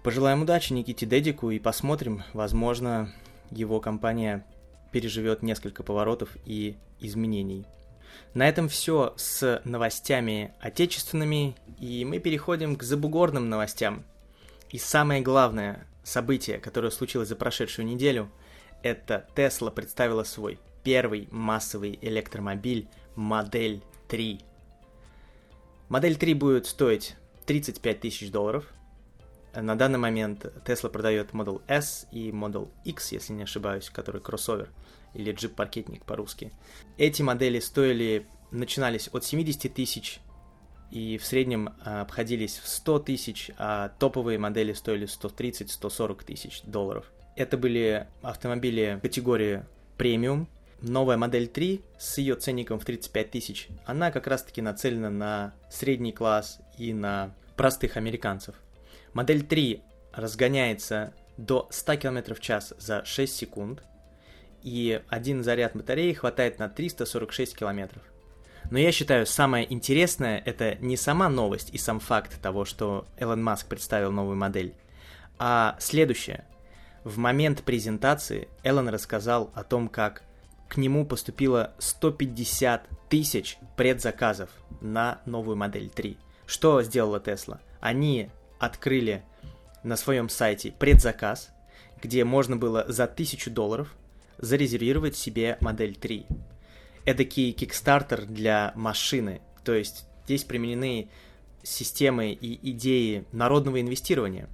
Пожелаем 0.02 0.42
удачи 0.42 0.72
Никите 0.72 1.04
Дедику 1.04 1.50
и 1.50 1.58
посмотрим, 1.58 2.22
возможно, 2.32 3.12
его 3.50 3.80
компания 3.80 4.46
переживет 4.92 5.42
несколько 5.42 5.82
поворотов 5.82 6.36
и 6.46 6.76
изменений. 7.00 7.66
На 8.32 8.48
этом 8.48 8.68
все 8.68 9.12
с 9.16 9.60
новостями 9.64 10.54
отечественными, 10.60 11.54
и 11.78 12.04
мы 12.06 12.18
переходим 12.18 12.76
к 12.76 12.82
забугорным 12.82 13.50
новостям. 13.50 14.04
И 14.70 14.78
самое 14.78 15.20
главное 15.20 15.86
событие, 16.02 16.58
которое 16.58 16.90
случилось 16.90 17.28
за 17.28 17.36
прошедшую 17.36 17.86
неделю, 17.86 18.30
это 18.82 19.28
Tesla 19.34 19.70
представила 19.70 20.22
свой 20.22 20.58
первый 20.82 21.28
массовый 21.30 21.98
электромобиль 22.00 22.88
модель 23.16 23.82
3. 24.08 24.40
Модель 25.88 26.16
3 26.16 26.34
будет 26.34 26.66
стоить 26.66 27.16
35 27.46 28.00
тысяч 28.00 28.30
долларов. 28.30 28.66
На 29.54 29.76
данный 29.76 29.98
момент 29.98 30.44
Tesla 30.66 30.90
продает 30.90 31.30
Model 31.30 31.62
S 31.66 32.06
и 32.12 32.30
Model 32.30 32.70
X, 32.84 33.12
если 33.12 33.32
не 33.32 33.44
ошибаюсь, 33.44 33.88
который 33.88 34.20
кроссовер 34.20 34.70
или 35.14 35.32
джип-паркетник 35.32 36.04
по-русски. 36.04 36.52
Эти 36.98 37.22
модели 37.22 37.58
стоили, 37.60 38.26
начинались 38.50 39.08
от 39.08 39.24
70 39.24 39.72
тысяч 39.72 40.20
и 40.90 41.18
в 41.18 41.24
среднем 41.24 41.70
а, 41.84 42.02
обходились 42.02 42.58
в 42.58 42.68
100 42.68 42.98
тысяч, 43.00 43.50
а 43.58 43.88
топовые 43.98 44.38
модели 44.38 44.72
стоили 44.72 45.06
130-140 45.06 46.24
тысяч 46.24 46.62
долларов. 46.62 47.10
Это 47.34 47.56
были 47.56 48.06
автомобили 48.22 48.98
категории 49.02 49.64
премиум, 49.96 50.48
новая 50.80 51.16
модель 51.16 51.48
3 51.48 51.82
с 51.98 52.18
ее 52.18 52.34
ценником 52.34 52.78
в 52.78 52.84
35 52.84 53.30
тысяч, 53.30 53.68
она 53.84 54.10
как 54.10 54.26
раз-таки 54.26 54.62
нацелена 54.62 55.10
на 55.10 55.54
средний 55.70 56.12
класс 56.12 56.60
и 56.78 56.92
на 56.92 57.34
простых 57.56 57.96
американцев. 57.96 58.54
Модель 59.12 59.44
3 59.44 59.82
разгоняется 60.12 61.14
до 61.36 61.68
100 61.70 61.96
км 61.96 62.34
в 62.34 62.40
час 62.40 62.74
за 62.78 63.04
6 63.04 63.34
секунд, 63.34 63.82
и 64.62 65.00
один 65.08 65.42
заряд 65.42 65.74
батареи 65.74 66.12
хватает 66.12 66.58
на 66.58 66.68
346 66.68 67.56
км. 67.56 68.00
Но 68.70 68.78
я 68.78 68.90
считаю, 68.90 69.26
самое 69.26 69.72
интересное 69.72 70.42
это 70.44 70.74
не 70.76 70.96
сама 70.96 71.28
новость 71.28 71.70
и 71.72 71.78
сам 71.78 72.00
факт 72.00 72.40
того, 72.42 72.64
что 72.64 73.06
Элон 73.16 73.42
Маск 73.42 73.68
представил 73.68 74.10
новую 74.10 74.36
модель, 74.36 74.74
а 75.38 75.76
следующее. 75.78 76.44
В 77.04 77.18
момент 77.18 77.62
презентации 77.62 78.48
Элон 78.64 78.88
рассказал 78.88 79.52
о 79.54 79.62
том, 79.62 79.88
как 79.88 80.24
к 80.68 80.76
нему 80.76 81.06
поступило 81.06 81.72
150 81.78 82.88
тысяч 83.08 83.58
предзаказов 83.76 84.50
на 84.80 85.20
новую 85.26 85.56
модель 85.56 85.88
3. 85.88 86.16
Что 86.46 86.82
сделала 86.82 87.18
Tesla? 87.18 87.60
Они 87.80 88.30
открыли 88.58 89.22
на 89.82 89.96
своем 89.96 90.28
сайте 90.28 90.72
предзаказ, 90.72 91.50
где 92.02 92.24
можно 92.24 92.56
было 92.56 92.84
за 92.88 93.04
1000 93.04 93.50
долларов 93.50 93.94
зарезервировать 94.38 95.16
себе 95.16 95.56
модель 95.60 95.96
3. 95.96 96.26
Эдакий 97.04 97.52
кикстартер 97.52 98.26
для 98.26 98.72
машины, 98.74 99.40
то 99.64 99.72
есть 99.72 100.06
здесь 100.24 100.44
применены 100.44 101.08
системы 101.62 102.32
и 102.32 102.70
идеи 102.72 103.24
народного 103.32 103.80
инвестирования. 103.80 104.48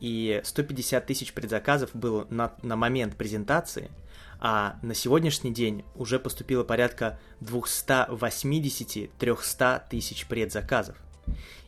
И 0.00 0.40
150 0.44 1.06
тысяч 1.06 1.32
предзаказов 1.32 1.90
было 1.94 2.26
на, 2.30 2.54
на 2.62 2.76
момент 2.76 3.16
презентации– 3.16 3.90
а 4.44 4.76
на 4.82 4.92
сегодняшний 4.92 5.52
день 5.52 5.84
уже 5.94 6.18
поступило 6.18 6.64
порядка 6.64 7.20
280-300 7.42 9.82
тысяч 9.88 10.26
предзаказов. 10.26 10.96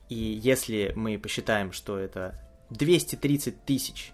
И 0.08 0.16
если 0.16 0.92
мы 0.96 1.16
посчитаем, 1.16 1.70
что 1.70 1.96
это 1.96 2.34
230 2.70 3.64
тысяч 3.64 4.12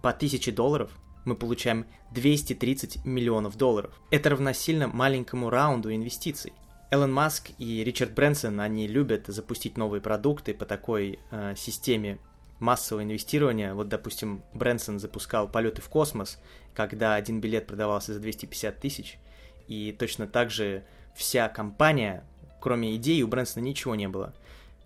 по 0.00 0.10
1000 0.10 0.52
долларов, 0.52 0.92
мы 1.24 1.34
получаем 1.34 1.86
230 2.12 3.04
миллионов 3.04 3.56
долларов. 3.56 4.00
Это 4.12 4.30
равносильно 4.30 4.86
маленькому 4.86 5.50
раунду 5.50 5.92
инвестиций. 5.92 6.52
Элон 6.92 7.12
Маск 7.12 7.50
и 7.58 7.82
Ричард 7.82 8.14
Брэнсон, 8.14 8.60
они 8.60 8.86
любят 8.86 9.24
запустить 9.26 9.76
новые 9.76 10.00
продукты 10.00 10.54
по 10.54 10.66
такой 10.66 11.18
э, 11.32 11.54
системе 11.56 12.20
массового 12.60 13.02
инвестирования. 13.02 13.74
Вот, 13.74 13.88
допустим, 13.88 14.42
Брэнсон 14.54 14.98
запускал 14.98 15.48
полеты 15.48 15.82
в 15.82 15.88
космос, 15.88 16.38
когда 16.74 17.14
один 17.14 17.40
билет 17.40 17.66
продавался 17.66 18.14
за 18.14 18.20
250 18.20 18.78
тысяч, 18.78 19.18
и 19.66 19.94
точно 19.98 20.26
так 20.26 20.50
же 20.50 20.84
вся 21.14 21.48
компания, 21.48 22.24
кроме 22.60 22.96
идеи, 22.96 23.22
у 23.22 23.28
Брэнсона 23.28 23.62
ничего 23.62 23.94
не 23.94 24.08
было. 24.08 24.34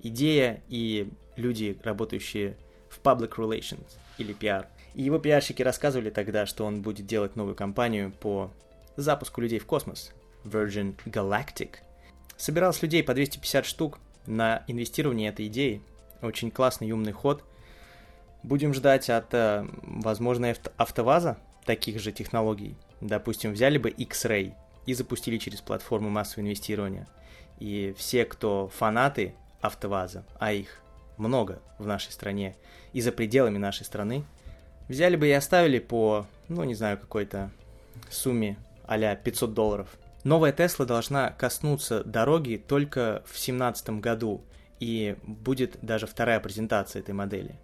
Идея 0.00 0.62
и 0.68 1.08
люди, 1.36 1.78
работающие 1.82 2.56
в 2.88 3.00
public 3.00 3.36
relations 3.36 3.86
или 4.18 4.34
PR. 4.34 4.66
И 4.94 5.02
его 5.02 5.18
пиарщики 5.18 5.62
рассказывали 5.62 6.10
тогда, 6.10 6.44
что 6.44 6.64
он 6.64 6.82
будет 6.82 7.06
делать 7.06 7.36
новую 7.36 7.54
компанию 7.54 8.12
по 8.20 8.50
запуску 8.96 9.40
людей 9.40 9.58
в 9.58 9.66
космос, 9.66 10.12
Virgin 10.44 10.94
Galactic. 11.06 11.76
Собирал 12.36 12.72
с 12.74 12.82
людей 12.82 13.02
по 13.02 13.14
250 13.14 13.64
штук 13.64 13.98
на 14.26 14.64
инвестирование 14.66 15.30
этой 15.30 15.46
идеи. 15.46 15.80
Очень 16.20 16.50
классный, 16.50 16.90
умный 16.90 17.12
ход– 17.12 17.42
Будем 18.42 18.74
ждать 18.74 19.08
от, 19.08 19.32
э, 19.34 19.66
возможно, 19.82 20.54
АвтоВАЗа, 20.76 21.38
таких 21.64 22.00
же 22.00 22.12
технологий, 22.12 22.76
допустим, 23.00 23.52
взяли 23.52 23.78
бы 23.78 23.90
X-Ray 23.90 24.54
и 24.86 24.94
запустили 24.94 25.38
через 25.38 25.60
платформу 25.60 26.10
массового 26.10 26.46
инвестирования, 26.46 27.06
и 27.60 27.94
все, 27.96 28.24
кто 28.24 28.68
фанаты 28.68 29.34
АвтоВАЗа, 29.60 30.24
а 30.40 30.52
их 30.52 30.80
много 31.16 31.60
в 31.78 31.86
нашей 31.86 32.10
стране 32.10 32.56
и 32.92 33.00
за 33.00 33.12
пределами 33.12 33.58
нашей 33.58 33.84
страны, 33.84 34.24
взяли 34.88 35.16
бы 35.16 35.28
и 35.28 35.32
оставили 35.32 35.78
по, 35.78 36.26
ну, 36.48 36.64
не 36.64 36.74
знаю, 36.74 36.98
какой-то 36.98 37.50
сумме 38.10 38.56
а 38.84 39.16
500 39.16 39.54
долларов. 39.54 39.88
Новая 40.24 40.52
Тесла 40.52 40.84
должна 40.84 41.30
коснуться 41.30 42.04
дороги 42.04 42.56
только 42.56 43.22
в 43.26 43.32
2017 43.32 44.00
году, 44.00 44.42
и 44.80 45.16
будет 45.22 45.78
даже 45.82 46.06
вторая 46.06 46.40
презентация 46.40 47.00
этой 47.00 47.14
модели. 47.14 47.56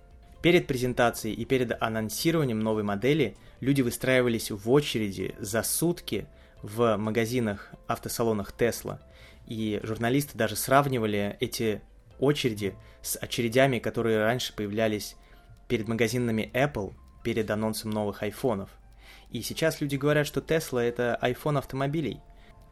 Перед 0.43 0.67
презентацией 0.69 1.35
и 1.35 1.45
перед 1.45 1.81
анонсированием 1.83 2.61
новой 2.61 2.85
модели 2.85 3.37
люди 3.61 3.83
выстраивались 3.83 4.51
в 4.51 4.71
очереди 4.71 5.35
за 5.39 5.63
сутки 5.63 6.27
в 6.63 6.97
магазинах, 6.97 7.73
автосалонах 7.87 8.53
Tesla, 8.57 9.01
и 9.47 9.81
журналисты 9.83 10.39
даже 10.39 10.55
сравнивали 10.55 11.37
эти 11.41 11.83
очереди 12.21 12.75
с 13.03 13.17
очередями, 13.17 13.79
которые 13.79 14.23
раньше 14.25 14.55
появлялись 14.55 15.17
перед 15.67 15.89
магазинами 15.89 16.51
Apple 16.55 16.95
перед 17.25 17.51
анонсом 17.51 17.91
новых 17.91 18.23
айфонов. 18.23 18.71
И 19.31 19.43
сейчас 19.43 19.81
люди 19.81 19.97
говорят, 19.97 20.27
что 20.27 20.41
Tesla 20.41 20.81
это 20.81 21.19
iPhone 21.23 21.59
автомобилей. 21.59 22.21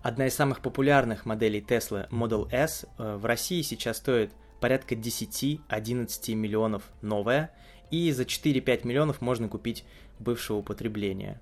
Одна 0.02 0.26
из 0.28 0.34
самых 0.34 0.60
популярных 0.60 1.26
моделей 1.26 1.60
Tesla 1.60 2.08
Model 2.10 2.48
S 2.52 2.86
э, 2.98 3.16
в 3.16 3.24
России 3.24 3.62
сейчас 3.62 3.96
стоит 3.96 4.32
порядка 4.60 4.94
10-11 4.94 6.34
миллионов 6.34 6.82
новая, 7.02 7.50
и 7.90 8.10
за 8.12 8.24
4-5 8.24 8.86
миллионов 8.86 9.20
можно 9.20 9.48
купить 9.48 9.84
бывшего 10.18 10.58
употребления. 10.58 11.40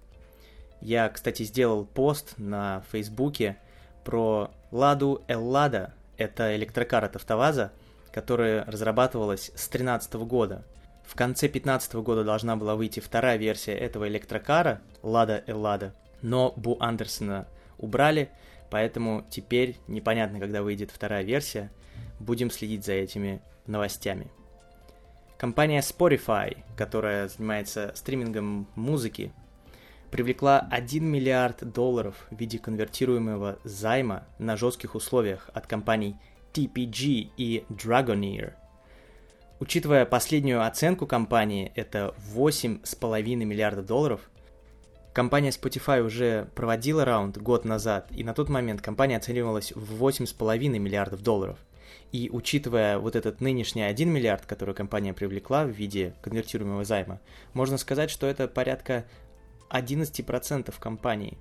Я, 0.80 1.08
кстати, 1.08 1.44
сделал 1.44 1.84
пост 1.86 2.34
на 2.36 2.82
Фейсбуке 2.92 3.56
про 4.04 4.50
Ладу 4.70 5.22
Эллада, 5.28 5.94
это 6.18 6.54
электрокар 6.56 7.04
от 7.04 7.16
АвтоВАЗа, 7.16 7.72
которая 8.12 8.64
разрабатывалась 8.66 9.46
с 9.54 9.68
2013 9.68 10.14
года. 10.14 10.64
В 11.04 11.16
конце 11.16 11.48
2015 11.48 11.94
года 11.94 12.24
должна 12.24 12.56
была 12.56 12.76
выйти 12.76 13.00
вторая 13.00 13.36
версия 13.36 13.72
этого 13.72 14.08
электрокара, 14.08 14.80
Лада 15.02 15.42
Эллада, 15.46 15.94
но 16.22 16.52
Бу 16.56 16.76
Андерсона 16.80 17.46
убрали, 17.78 18.30
поэтому 18.70 19.24
теперь 19.30 19.76
непонятно, 19.86 20.38
когда 20.38 20.62
выйдет 20.62 20.90
вторая 20.90 21.22
версия. 21.22 21.70
Будем 22.20 22.50
следить 22.50 22.84
за 22.84 22.92
этими 22.92 23.40
новостями. 23.66 24.28
Компания 25.36 25.80
Spotify, 25.80 26.58
которая 26.76 27.28
занимается 27.28 27.92
стримингом 27.94 28.66
музыки, 28.76 29.32
привлекла 30.10 30.60
1 30.70 31.04
миллиард 31.04 31.72
долларов 31.72 32.14
в 32.30 32.36
виде 32.38 32.58
конвертируемого 32.58 33.58
займа 33.64 34.26
на 34.38 34.56
жестких 34.56 34.94
условиях 34.94 35.50
от 35.52 35.66
компаний 35.66 36.16
TPG 36.52 37.30
и 37.36 37.64
Dragoneer. 37.68 38.52
Учитывая 39.58 40.06
последнюю 40.06 40.64
оценку 40.64 41.06
компании, 41.06 41.72
это 41.74 42.14
8,5 42.32 43.34
миллиарда 43.44 43.82
долларов, 43.82 44.20
компания 45.12 45.50
Spotify 45.50 46.00
уже 46.00 46.48
проводила 46.54 47.04
раунд 47.04 47.38
год 47.38 47.64
назад, 47.64 48.08
и 48.10 48.22
на 48.22 48.34
тот 48.34 48.48
момент 48.48 48.82
компания 48.82 49.16
оценивалась 49.16 49.72
в 49.74 50.04
8,5 50.04 50.58
миллиардов 50.78 51.22
долларов. 51.22 51.58
И 52.12 52.30
учитывая 52.30 52.98
вот 52.98 53.16
этот 53.16 53.40
нынешний 53.40 53.82
1 53.82 54.08
миллиард, 54.08 54.46
который 54.46 54.74
компания 54.74 55.12
привлекла 55.12 55.64
в 55.64 55.70
виде 55.70 56.14
конвертируемого 56.22 56.84
займа, 56.84 57.20
можно 57.52 57.76
сказать, 57.76 58.10
что 58.10 58.26
это 58.26 58.46
порядка 58.46 59.04
11% 59.70 60.72
компании. 60.78 61.36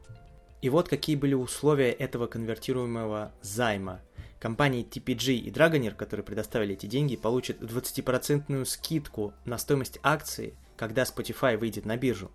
И 0.62 0.70
вот 0.70 0.88
какие 0.88 1.16
были 1.16 1.34
условия 1.34 1.92
этого 1.92 2.26
конвертируемого 2.28 3.34
займа. 3.42 4.02
Компании 4.40 4.86
TPG 4.86 5.36
и 5.36 5.52
Dragoneer, 5.52 5.94
которые 5.96 6.26
предоставили 6.26 6.74
эти 6.74 6.86
деньги, 6.86 7.16
получат 7.16 7.62
20% 7.62 8.66
скидку 8.66 9.34
на 9.46 9.58
стоимость 9.58 10.00
акции, 10.04 10.54
когда 10.76 11.04
Spotify 11.04 11.58
выйдет 11.58 11.86
на 11.86 11.98
биржу. 11.98 12.32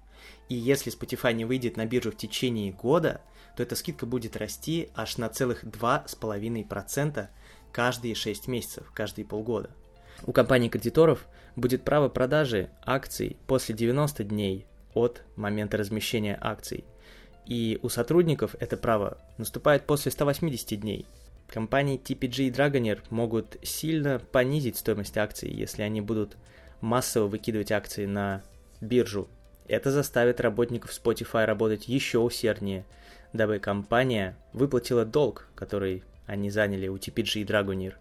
И 0.49 0.55
если 0.55 0.93
Spotify 0.93 1.33
не 1.33 1.45
выйдет 1.45 1.77
на 1.77 1.87
биржу 1.87 2.11
в 2.11 2.17
течение 2.17 2.73
года, 2.73 3.21
то 3.57 3.63
эта 3.63 3.77
скидка 3.77 4.07
будет 4.07 4.37
расти 4.37 4.89
аж 4.95 5.17
на 5.17 5.29
целых 5.29 5.65
2,5% 5.65 7.29
каждые 7.79 8.17
6 8.17 8.49
месяцев, 8.49 8.91
каждые 8.93 9.25
полгода. 9.25 9.71
У 10.27 10.33
компаний-кредиторов 10.33 11.25
будет 11.55 11.85
право 11.85 12.09
продажи 12.09 12.71
акций 12.85 13.37
после 13.47 13.73
90 13.73 14.25
дней 14.25 14.67
от 14.95 15.23
момента 15.37 15.77
размещения 15.77 16.37
акций. 16.41 16.83
И 17.47 17.79
у 17.81 17.89
сотрудников 17.89 18.57
это 18.59 18.77
право 18.77 19.19
наступает 19.37 19.87
после 19.87 20.11
180 20.11 20.81
дней. 20.81 21.07
Компании 21.47 22.01
TPG 22.03 22.49
и 22.49 22.51
Dragoneer 22.51 22.99
могут 23.11 23.57
сильно 23.63 24.19
понизить 24.19 24.77
стоимость 24.77 25.17
акций, 25.17 25.49
если 25.49 25.83
они 25.83 26.01
будут 26.01 26.37
массово 26.81 27.29
выкидывать 27.29 27.71
акции 27.71 28.07
на 28.07 28.43
биржу. 28.81 29.29
Это 29.69 29.93
заставит 29.93 30.41
работников 30.41 30.91
Spotify 30.91 31.45
работать 31.45 31.87
еще 31.87 32.19
усерднее, 32.19 32.85
дабы 33.33 33.61
компания 33.61 34.37
выплатила 34.53 35.05
долг, 35.05 35.47
который 35.55 36.03
они 36.29 36.51
заняли 36.51 36.87
у 36.87 36.97
TPG 36.97 37.41
и 37.41 37.45
Dragoneer. 37.45 37.95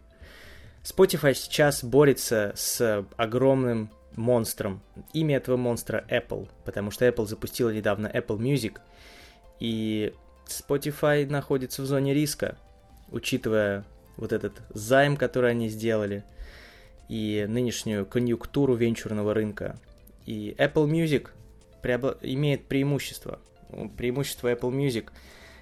Spotify 0.84 1.34
сейчас 1.34 1.84
борется 1.84 2.54
с 2.56 3.06
огромным 3.18 3.90
монстром. 4.16 4.82
Имя 5.14 5.38
этого 5.38 5.58
монстра 5.58 6.06
Apple, 6.10 6.48
потому 6.66 6.92
что 6.92 7.08
Apple 7.08 7.26
запустила 7.26 7.72
недавно 7.72 8.08
Apple 8.08 8.38
Music, 8.38 8.80
и 9.60 10.14
Spotify 10.46 11.26
находится 11.30 11.82
в 11.82 11.86
зоне 11.86 12.14
риска, 12.14 12.58
учитывая 13.10 13.86
вот 14.18 14.32
этот 14.34 14.62
займ, 14.70 15.18
который 15.18 15.52
они 15.52 15.70
сделали, 15.70 16.24
и 17.10 17.46
нынешнюю 17.48 18.06
конъюнктуру 18.06 18.76
венчурного 18.76 19.34
рынка. 19.34 19.80
И 20.26 20.56
Apple 20.58 20.88
Music 20.88 21.30
преобла... 21.82 22.18
имеет 22.22 22.66
преимущество. 22.66 23.40
Преимущество 23.98 24.52
Apple 24.52 24.72
Music 24.72 25.10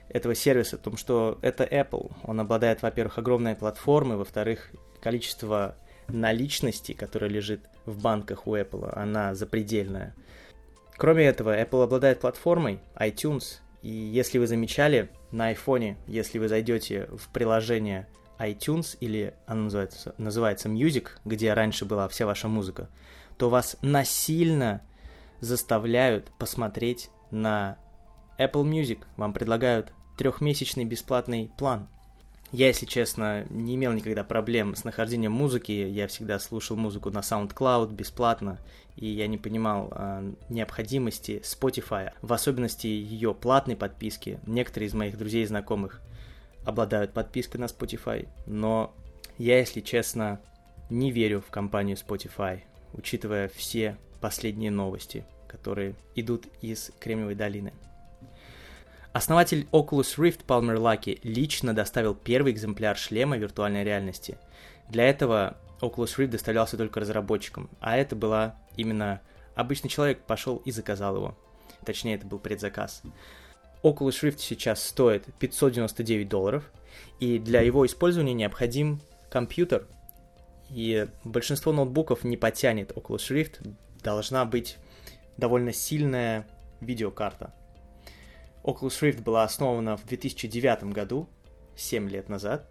этого 0.10 0.36
сервиса 0.36 0.78
в 0.78 0.82
том, 0.82 0.98
что 0.98 1.40
это 1.42 1.64
Apple. 1.64 2.12
Он 2.24 2.40
обладает, 2.40 2.82
во-первых, 2.82 3.18
огромной 3.18 3.56
платформой, 3.56 4.18
во-вторых, 4.18 4.72
количество 5.02 5.76
наличности, 6.08 6.94
которая 6.94 7.30
лежит 7.30 7.62
в 7.86 8.02
банках 8.02 8.48
у 8.48 8.56
Apple, 8.56 8.92
она 8.96 9.36
запредельная. 9.36 10.16
Кроме 10.98 11.26
этого, 11.26 11.60
Apple 11.60 11.84
обладает 11.84 12.20
платформой 12.20 12.80
iTunes, 12.96 13.60
и 13.82 13.90
если 13.90 14.38
вы 14.38 14.48
замечали, 14.48 15.10
на 15.32 15.52
iPhone, 15.52 15.98
если 16.08 16.40
вы 16.40 16.48
зайдете 16.48 17.08
в 17.12 17.28
приложение 17.30 18.08
iTunes, 18.40 18.98
или 19.00 19.34
оно 19.46 19.64
называется, 19.64 20.16
называется 20.18 20.70
Music, 20.70 21.10
где 21.26 21.54
раньше 21.54 21.86
была 21.86 22.08
вся 22.08 22.26
ваша 22.26 22.48
музыка, 22.48 22.90
то 23.38 23.50
вас 23.50 23.78
насильно 23.82 24.82
заставляют 25.42 26.32
посмотреть 26.38 27.10
на 27.32 27.78
Apple 28.38 28.64
Music. 28.64 29.00
Вам 29.18 29.34
предлагают 29.34 29.92
трехмесячный 30.18 30.86
бесплатный 30.86 31.52
план. 31.58 31.88
Я, 32.52 32.68
если 32.68 32.86
честно, 32.86 33.46
не 33.50 33.76
имел 33.76 33.92
никогда 33.92 34.24
проблем 34.24 34.76
с 34.76 34.84
нахождением 34.84 35.34
музыки. 35.34 35.72
Я 35.72 36.08
всегда 36.08 36.40
слушал 36.40 36.78
музыку 36.78 37.10
на 37.10 37.20
SoundCloud 37.20 37.94
бесплатно, 37.94 38.60
и 38.96 39.08
я 39.08 39.28
не 39.28 39.38
понимал 39.38 39.92
э, 39.92 40.34
необходимости 40.50 41.42
Spotify, 41.44 42.12
в 42.22 42.32
особенности 42.32 42.88
ее 42.88 43.34
платной 43.34 43.76
подписки. 43.76 44.40
Некоторые 44.46 44.88
из 44.88 44.94
моих 44.94 45.18
друзей 45.18 45.44
и 45.44 45.48
знакомых 45.48 46.02
обладают 46.64 47.14
подпиской 47.14 47.60
на 47.60 47.66
Spotify, 47.66 48.28
но 48.46 48.94
я, 49.38 49.60
если 49.60 49.82
честно, 49.82 50.40
не 50.90 51.12
верю 51.12 51.42
в 51.42 51.52
компанию 51.52 51.98
Spotify, 51.98 52.62
учитывая 52.94 53.50
все 53.50 53.98
последние 54.22 54.72
новости, 54.72 55.26
которые 55.48 55.96
идут 56.16 56.46
из 56.62 56.92
Кремниевой 57.00 57.36
долины. 57.36 57.74
Основатель 59.16 59.66
Oculus 59.72 60.18
Rift 60.18 60.46
Palmer 60.46 60.76
Luckey 60.76 61.22
лично 61.24 61.74
доставил 61.74 62.14
первый 62.14 62.52
экземпляр 62.52 62.98
шлема 62.98 63.38
виртуальной 63.38 63.86
реальности. 63.86 64.38
Для 64.90 65.06
этого 65.06 65.56
Oculus 65.80 66.18
Rift 66.18 66.32
доставлялся 66.32 66.76
только 66.76 67.00
разработчикам, 67.00 67.70
а 67.80 67.96
это 67.96 68.14
была 68.18 68.58
именно 68.76 69.22
обычный 69.56 69.90
человек 69.90 70.20
пошел 70.24 70.58
и 70.66 70.72
заказал 70.72 71.16
его. 71.16 71.38
Точнее, 71.86 72.16
это 72.16 72.28
был 72.28 72.40
предзаказ. 72.40 73.04
Oculus 73.84 74.22
Rift 74.22 74.40
сейчас 74.40 74.84
стоит 74.84 75.24
599 75.40 76.28
долларов, 76.28 76.70
и 77.22 77.40
для 77.40 77.62
его 77.62 77.86
использования 77.86 78.34
необходим 78.34 79.00
компьютер, 79.30 79.88
и 80.70 81.08
большинство 81.24 81.72
ноутбуков 81.72 82.26
не 82.26 82.36
потянет 82.36 82.92
Oculus 82.92 83.32
Rift, 83.32 83.66
должна 84.04 84.44
быть 84.44 84.76
довольно 85.38 85.72
сильная 85.72 86.46
видеокарта. 86.82 87.54
Oculus 88.66 89.02
Rift 89.02 89.22
была 89.22 89.44
основана 89.44 89.96
в 89.96 90.06
2009 90.06 90.86
году, 90.86 91.30
7 91.76 92.10
лет 92.10 92.30
назад, 92.30 92.68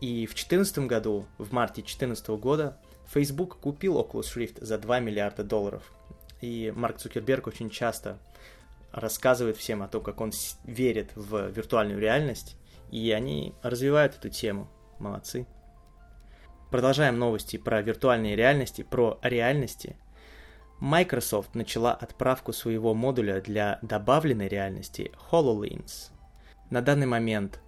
и 0.00 0.26
в 0.26 0.30
2014 0.30 0.78
году, 0.86 1.26
в 1.38 1.52
марте 1.52 1.82
2014 1.82 2.28
года, 2.28 2.80
Facebook 3.12 3.58
купил 3.58 3.98
Oculus 3.98 4.36
Rift 4.36 4.64
за 4.64 4.78
2 4.78 5.00
миллиарда 5.00 5.42
долларов. 5.42 5.82
И 6.40 6.72
Марк 6.76 6.98
Цукерберг 6.98 7.48
очень 7.48 7.68
часто 7.68 8.18
рассказывает 8.92 9.56
всем 9.56 9.82
о 9.82 9.88
том, 9.88 10.02
как 10.04 10.20
он 10.20 10.30
верит 10.64 11.10
в 11.16 11.48
виртуальную 11.48 11.98
реальность, 11.98 12.56
и 12.92 13.10
они 13.10 13.54
развивают 13.62 14.14
эту 14.14 14.28
тему. 14.28 14.68
Молодцы. 15.00 15.46
Продолжаем 16.70 17.18
новости 17.18 17.56
про 17.56 17.82
виртуальные 17.82 18.36
реальности, 18.36 18.82
про 18.82 19.18
реальности. 19.22 19.96
Microsoft 20.80 21.54
начала 21.54 21.92
отправку 21.92 22.52
своего 22.52 22.94
модуля 22.94 23.40
для 23.40 23.78
добавленной 23.82 24.48
реальности 24.48 25.10
HoloLens. 25.30 26.10
На 26.70 26.82
данный 26.82 27.06
момент 27.06 27.60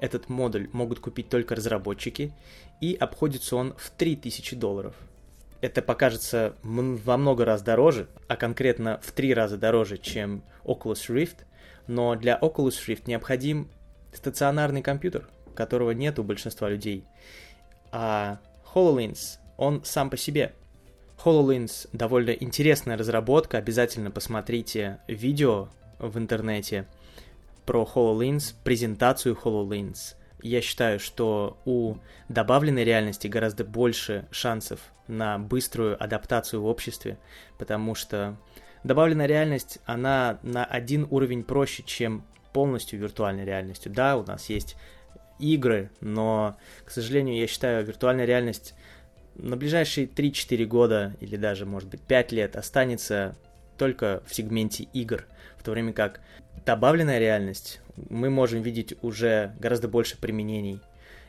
этот 0.00 0.28
модуль 0.28 0.68
могут 0.72 1.00
купить 1.00 1.28
только 1.28 1.54
разработчики, 1.54 2.32
и 2.80 2.94
обходится 2.94 3.56
он 3.56 3.74
в 3.78 3.90
3000 3.90 4.56
долларов. 4.56 4.94
Это 5.60 5.80
покажется 5.80 6.54
во 6.62 7.16
много 7.16 7.44
раз 7.44 7.62
дороже, 7.62 8.08
а 8.28 8.36
конкретно 8.36 9.00
в 9.02 9.12
три 9.12 9.32
раза 9.32 9.56
дороже, 9.56 9.96
чем 9.96 10.42
Oculus 10.64 11.08
Rift, 11.08 11.44
но 11.86 12.14
для 12.14 12.38
Oculus 12.38 12.86
Rift 12.86 13.04
необходим 13.06 13.70
стационарный 14.12 14.82
компьютер, 14.82 15.28
которого 15.54 15.92
нет 15.92 16.18
у 16.18 16.24
большинства 16.24 16.68
людей. 16.68 17.04
А 17.90 18.38
HoloLens, 18.74 19.38
он 19.56 19.82
сам 19.84 20.10
по 20.10 20.16
себе. 20.16 20.52
HoloLens 21.24 21.88
довольно 21.92 22.30
интересная 22.30 22.96
разработка, 22.96 23.58
обязательно 23.58 24.10
посмотрите 24.10 24.98
видео 25.08 25.68
в 25.98 26.18
интернете 26.18 26.86
про 27.64 27.88
HoloLens, 27.92 28.54
презентацию 28.62 29.36
HoloLens. 29.42 30.14
Я 30.42 30.60
считаю, 30.60 31.00
что 31.00 31.58
у 31.64 31.96
добавленной 32.28 32.84
реальности 32.84 33.26
гораздо 33.26 33.64
больше 33.64 34.26
шансов 34.30 34.80
на 35.08 35.38
быструю 35.38 36.02
адаптацию 36.02 36.62
в 36.62 36.66
обществе, 36.66 37.18
потому 37.58 37.94
что 37.94 38.36
добавленная 38.84 39.26
реальность, 39.26 39.78
она 39.86 40.38
на 40.42 40.64
один 40.64 41.06
уровень 41.10 41.42
проще, 41.42 41.82
чем 41.84 42.24
полностью 42.52 43.00
виртуальной 43.00 43.44
реальностью. 43.44 43.92
Да, 43.92 44.16
у 44.16 44.24
нас 44.24 44.48
есть 44.48 44.76
игры, 45.38 45.90
но, 46.00 46.56
к 46.84 46.90
сожалению, 46.90 47.36
я 47.36 47.46
считаю, 47.46 47.84
виртуальная 47.84 48.24
реальность 48.24 48.74
на 49.38 49.56
ближайшие 49.56 50.06
3-4 50.06 50.64
года 50.64 51.16
или 51.20 51.36
даже, 51.36 51.66
может 51.66 51.88
быть, 51.88 52.00
5 52.02 52.32
лет 52.32 52.56
останется 52.56 53.36
только 53.76 54.22
в 54.26 54.34
сегменте 54.34 54.84
игр, 54.92 55.26
в 55.58 55.62
то 55.62 55.72
время 55.72 55.92
как 55.92 56.20
добавленная 56.64 57.18
реальность 57.18 57.80
мы 58.10 58.30
можем 58.30 58.62
видеть 58.62 58.94
уже 59.02 59.54
гораздо 59.58 59.88
больше 59.88 60.18
применений. 60.18 60.80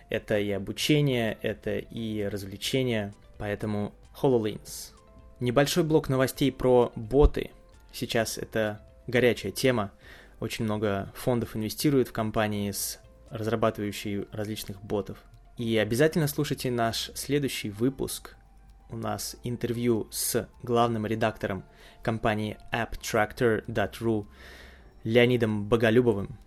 Это 0.10 0.40
и 0.40 0.52
обучение, 0.52 1.38
это 1.42 1.78
и 1.78 2.24
развлечение, 2.24 3.14
поэтому 3.38 3.94
HoloLens. 4.22 4.94
Небольшой 5.40 5.84
блок 5.84 6.10
новостей 6.10 6.52
про 6.52 6.92
боты. 6.96 7.52
Сейчас 7.92 8.38
это 8.38 8.82
горячая 9.06 9.52
тема. 9.52 9.92
Очень 10.40 10.66
много 10.66 11.12
фондов 11.16 11.56
инвестируют 11.56 12.08
в 12.08 12.14
компании, 12.14 12.72
с 12.72 13.00
разрабатывающие 13.30 14.26
различных 14.32 14.82
ботов. 14.82 15.18
И 15.58 15.76
обязательно 15.78 16.28
слушайте 16.28 16.70
наш 16.70 17.10
следующий 17.16 17.72
выпуск. 17.72 18.36
У 18.90 18.96
нас 18.96 19.36
интервью 19.44 20.08
с 20.12 20.48
главным 20.62 21.06
редактором 21.08 21.64
компании 22.04 22.58
AppTractor.ru 22.72 24.28
Леонидом 25.04 25.66
Боголюбовым. 25.68 26.38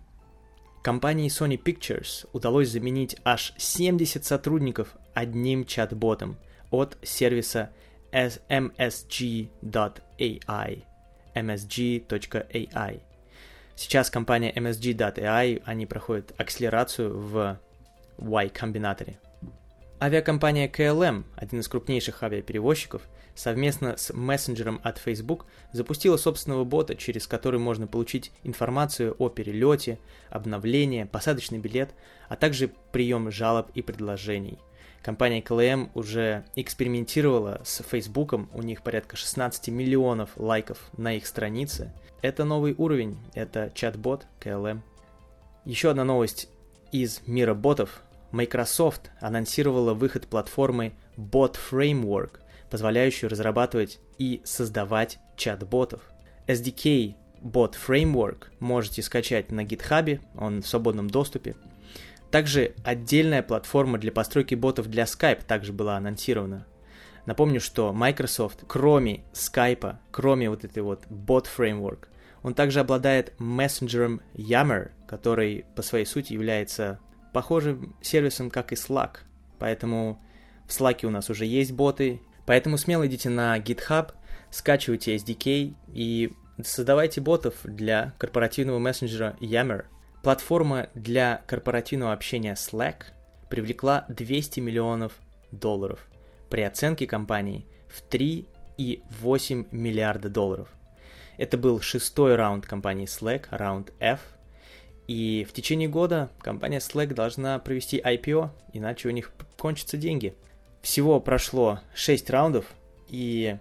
Компании 0.81 1.29
Sony 1.29 1.61
Pictures 1.61 2.27
удалось 2.31 2.69
заменить 2.69 3.17
аж 3.23 3.53
70 3.57 4.25
сотрудников 4.25 4.95
одним 5.13 5.65
чат-ботом 5.65 6.37
от 6.71 6.97
сервиса 7.03 7.71
msg.ai 8.11 9.49
msg.ai 11.35 13.01
Сейчас 13.75 14.09
компания 14.09 14.53
MSG.ai, 14.53 15.61
они 15.65 15.85
проходят 15.85 16.33
акселерацию 16.37 17.17
в 17.17 17.59
Y-комбинаторе. 18.17 19.17
Авиакомпания 20.01 20.67
KLM, 20.67 21.25
один 21.35 21.59
из 21.59 21.67
крупнейших 21.67 22.23
авиаперевозчиков, 22.23 23.03
совместно 23.35 23.97
с 23.97 24.11
мессенджером 24.11 24.81
от 24.83 24.97
Facebook 24.97 25.45
запустила 25.73 26.17
собственного 26.17 26.63
бота, 26.63 26.95
через 26.95 27.27
который 27.27 27.59
можно 27.59 27.85
получить 27.85 28.31
информацию 28.43 29.15
о 29.19 29.29
перелете, 29.29 29.99
обновление, 30.31 31.05
посадочный 31.05 31.59
билет, 31.59 31.91
а 32.29 32.35
также 32.35 32.71
прием 32.91 33.31
жалоб 33.31 33.69
и 33.75 33.83
предложений. 33.83 34.57
Компания 35.03 35.41
KLM 35.41 35.89
уже 35.95 36.45
экспериментировала 36.55 37.61
с 37.63 37.83
Facebook, 37.83 38.33
у 38.33 38.61
них 38.61 38.83
порядка 38.83 39.15
16 39.15 39.69
миллионов 39.69 40.31
лайков 40.35 40.79
на 40.97 41.15
их 41.15 41.25
странице. 41.25 41.91
Это 42.21 42.43
новый 42.43 42.75
уровень, 42.77 43.17
это 43.33 43.71
чат-бот 43.73 44.27
KLM. 44.39 44.81
Еще 45.65 45.89
одна 45.89 46.03
новость 46.03 46.49
из 46.91 47.21
мира 47.27 47.53
ботов. 47.53 48.01
Microsoft 48.31 49.11
анонсировала 49.19 49.93
выход 49.93 50.27
платформы 50.27 50.93
Bot 51.17 51.57
Framework, 51.71 52.39
позволяющую 52.69 53.29
разрабатывать 53.29 53.99
и 54.17 54.41
создавать 54.43 55.19
чат-ботов. 55.35 56.01
SDK 56.47 57.15
Bot 57.41 57.75
Framework 57.75 58.45
можете 58.59 59.01
скачать 59.01 59.51
на 59.51 59.65
GitHub, 59.65 60.21
он 60.37 60.61
в 60.61 60.67
свободном 60.67 61.09
доступе. 61.09 61.55
Также 62.29 62.73
отдельная 62.85 63.43
платформа 63.43 63.97
для 63.97 64.11
постройки 64.11 64.55
ботов 64.55 64.87
для 64.87 65.03
Skype 65.03 65.43
также 65.45 65.73
была 65.73 65.97
анонсирована. 65.97 66.65
Напомню, 67.25 67.59
что 67.59 67.91
Microsoft, 67.91 68.63
кроме 68.67 69.23
Skype, 69.33 69.97
кроме 70.11 70.49
вот 70.49 70.63
этой 70.63 70.81
вот 70.81 71.05
Bot 71.07 71.47
Framework, 71.55 72.07
он 72.43 72.53
также 72.53 72.79
обладает 72.79 73.33
мессенджером 73.39 74.21
Yammer, 74.33 74.91
который 75.07 75.65
по 75.75 75.81
своей 75.81 76.05
сути 76.05 76.33
является 76.33 76.99
похожим 77.33 77.95
сервисом, 78.01 78.49
как 78.49 78.71
и 78.71 78.75
Slack. 78.75 79.17
Поэтому 79.59 80.21
в 80.67 80.71
Slack 80.71 81.05
у 81.05 81.09
нас 81.09 81.29
уже 81.29 81.45
есть 81.45 81.71
боты, 81.71 82.21
поэтому 82.45 82.77
смело 82.77 83.05
идите 83.07 83.29
на 83.29 83.57
GitHub, 83.59 84.11
скачивайте 84.49 85.15
SDK 85.15 85.75
и 85.93 86.31
создавайте 86.63 87.21
ботов 87.21 87.55
для 87.63 88.13
корпоративного 88.17 88.79
мессенджера 88.79 89.35
Yammer. 89.39 89.85
Платформа 90.23 90.89
для 90.93 91.41
корпоративного 91.47 92.13
общения 92.13 92.53
Slack 92.53 93.05
привлекла 93.49 94.05
200 94.09 94.59
миллионов 94.59 95.13
долларов 95.51 95.99
при 96.49 96.61
оценке 96.61 97.07
компании 97.07 97.65
в 97.87 98.03
3,8 98.09 99.67
миллиарда 99.71 100.29
долларов. 100.29 100.69
Это 101.37 101.57
был 101.57 101.81
шестой 101.81 102.35
раунд 102.35 102.65
компании 102.65 103.07
Slack, 103.07 103.45
раунд 103.51 103.93
F– 103.99 104.19
и 105.11 105.45
в 105.47 105.51
течение 105.51 105.89
года 105.89 106.29
компания 106.39 106.77
Slack 106.77 107.13
должна 107.13 107.59
провести 107.59 107.99
IPO, 107.99 108.49
иначе 108.71 109.09
у 109.09 109.11
них 109.11 109.33
кончатся 109.57 109.97
деньги. 109.97 110.35
Всего 110.81 111.19
прошло 111.19 111.81
6 111.93 112.29
раундов, 112.29 112.65
и 113.09 113.57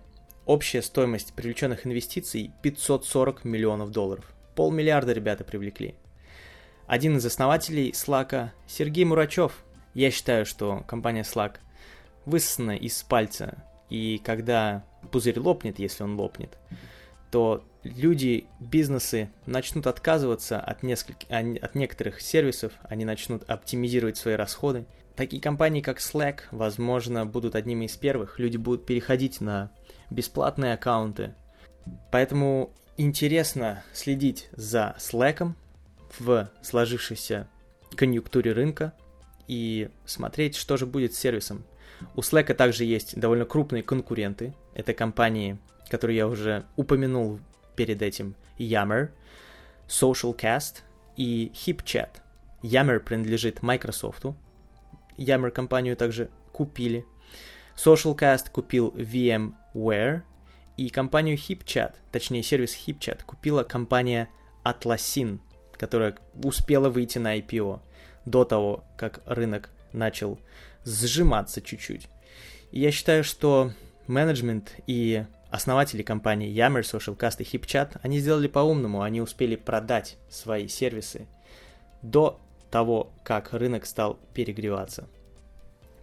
общая 0.46 0.80
стоимость 0.80 1.34
привлеченных 1.34 1.88
инвестиций 1.88 2.52
540 2.62 3.44
миллионов 3.44 3.90
долларов. 3.90 4.32
Полмиллиарда 4.54 5.12
ребята 5.12 5.42
привлекли. 5.42 5.96
Один 6.86 7.16
из 7.16 7.26
основателей 7.26 7.90
Slack, 7.90 8.50
Сергей 8.68 9.04
Мурачев. 9.04 9.64
Я 9.92 10.12
считаю, 10.12 10.46
что 10.46 10.84
компания 10.86 11.22
Slack 11.22 11.56
высосана 12.26 12.76
из 12.76 13.02
пальца, 13.02 13.64
и 13.88 14.20
когда 14.24 14.84
пузырь 15.10 15.40
лопнет, 15.40 15.80
если 15.80 16.04
он 16.04 16.14
лопнет, 16.14 16.58
то 17.30 17.64
люди, 17.82 18.46
бизнесы 18.58 19.30
начнут 19.46 19.86
отказываться 19.86 20.60
от, 20.60 20.82
нескольких, 20.82 21.28
от 21.30 21.74
некоторых 21.74 22.20
сервисов, 22.20 22.72
они 22.82 23.04
начнут 23.04 23.48
оптимизировать 23.48 24.16
свои 24.16 24.34
расходы. 24.34 24.86
Такие 25.16 25.42
компании, 25.42 25.80
как 25.80 25.98
Slack, 25.98 26.40
возможно, 26.50 27.26
будут 27.26 27.54
одними 27.54 27.84
из 27.84 27.96
первых. 27.96 28.38
Люди 28.38 28.56
будут 28.56 28.86
переходить 28.86 29.40
на 29.40 29.70
бесплатные 30.10 30.74
аккаунты. 30.74 31.34
Поэтому 32.10 32.72
интересно 32.96 33.82
следить 33.92 34.48
за 34.52 34.96
Slack 34.98 35.52
в 36.18 36.50
сложившейся 36.62 37.48
конъюнктуре 37.96 38.52
рынка 38.52 38.92
и 39.46 39.90
смотреть, 40.04 40.56
что 40.56 40.76
же 40.76 40.86
будет 40.86 41.14
с 41.14 41.18
сервисом. 41.18 41.64
У 42.14 42.20
Slack 42.20 42.54
также 42.54 42.84
есть 42.84 43.18
довольно 43.18 43.44
крупные 43.44 43.82
конкуренты. 43.82 44.54
Это 44.74 44.94
компании, 44.94 45.58
которые 45.90 46.16
я 46.16 46.26
уже 46.26 46.64
упомянул 46.76 47.40
перед 47.76 48.00
этим 48.00 48.34
Yammer, 48.58 49.10
SocialCast 49.88 50.82
и 51.16 51.52
HipChat. 51.54 52.08
Yammer 52.62 53.00
принадлежит 53.00 53.62
Microsoft. 53.62 54.24
Yammer 55.16 55.50
компанию 55.50 55.96
также 55.96 56.30
купили. 56.52 57.04
SocialCast 57.76 58.50
купил 58.50 58.94
VMware, 58.96 60.22
и 60.76 60.88
компанию 60.88 61.36
HipChat, 61.36 61.94
точнее 62.10 62.42
сервис 62.42 62.74
HipChat, 62.74 63.24
купила 63.26 63.64
компания 63.64 64.30
Atlassian, 64.64 65.40
которая 65.72 66.16
успела 66.42 66.88
выйти 66.88 67.18
на 67.18 67.38
IPO 67.38 67.80
до 68.24 68.44
того, 68.44 68.84
как 68.96 69.20
рынок 69.26 69.68
начал 69.92 70.38
сжиматься 70.84 71.60
чуть-чуть. 71.60 72.08
Я 72.72 72.92
считаю, 72.92 73.24
что 73.24 73.72
менеджмент 74.06 74.74
и 74.86 75.26
основатели 75.50 76.02
компании 76.02 76.52
Yammer, 76.52 76.82
SocialCast 76.82 77.42
и 77.42 77.44
HipChat, 77.44 77.98
они 78.02 78.18
сделали 78.18 78.48
по-умному, 78.48 79.02
они 79.02 79.20
успели 79.20 79.56
продать 79.56 80.16
свои 80.28 80.68
сервисы 80.68 81.26
до 82.02 82.40
того, 82.70 83.12
как 83.24 83.52
рынок 83.52 83.86
стал 83.86 84.18
перегреваться. 84.32 85.08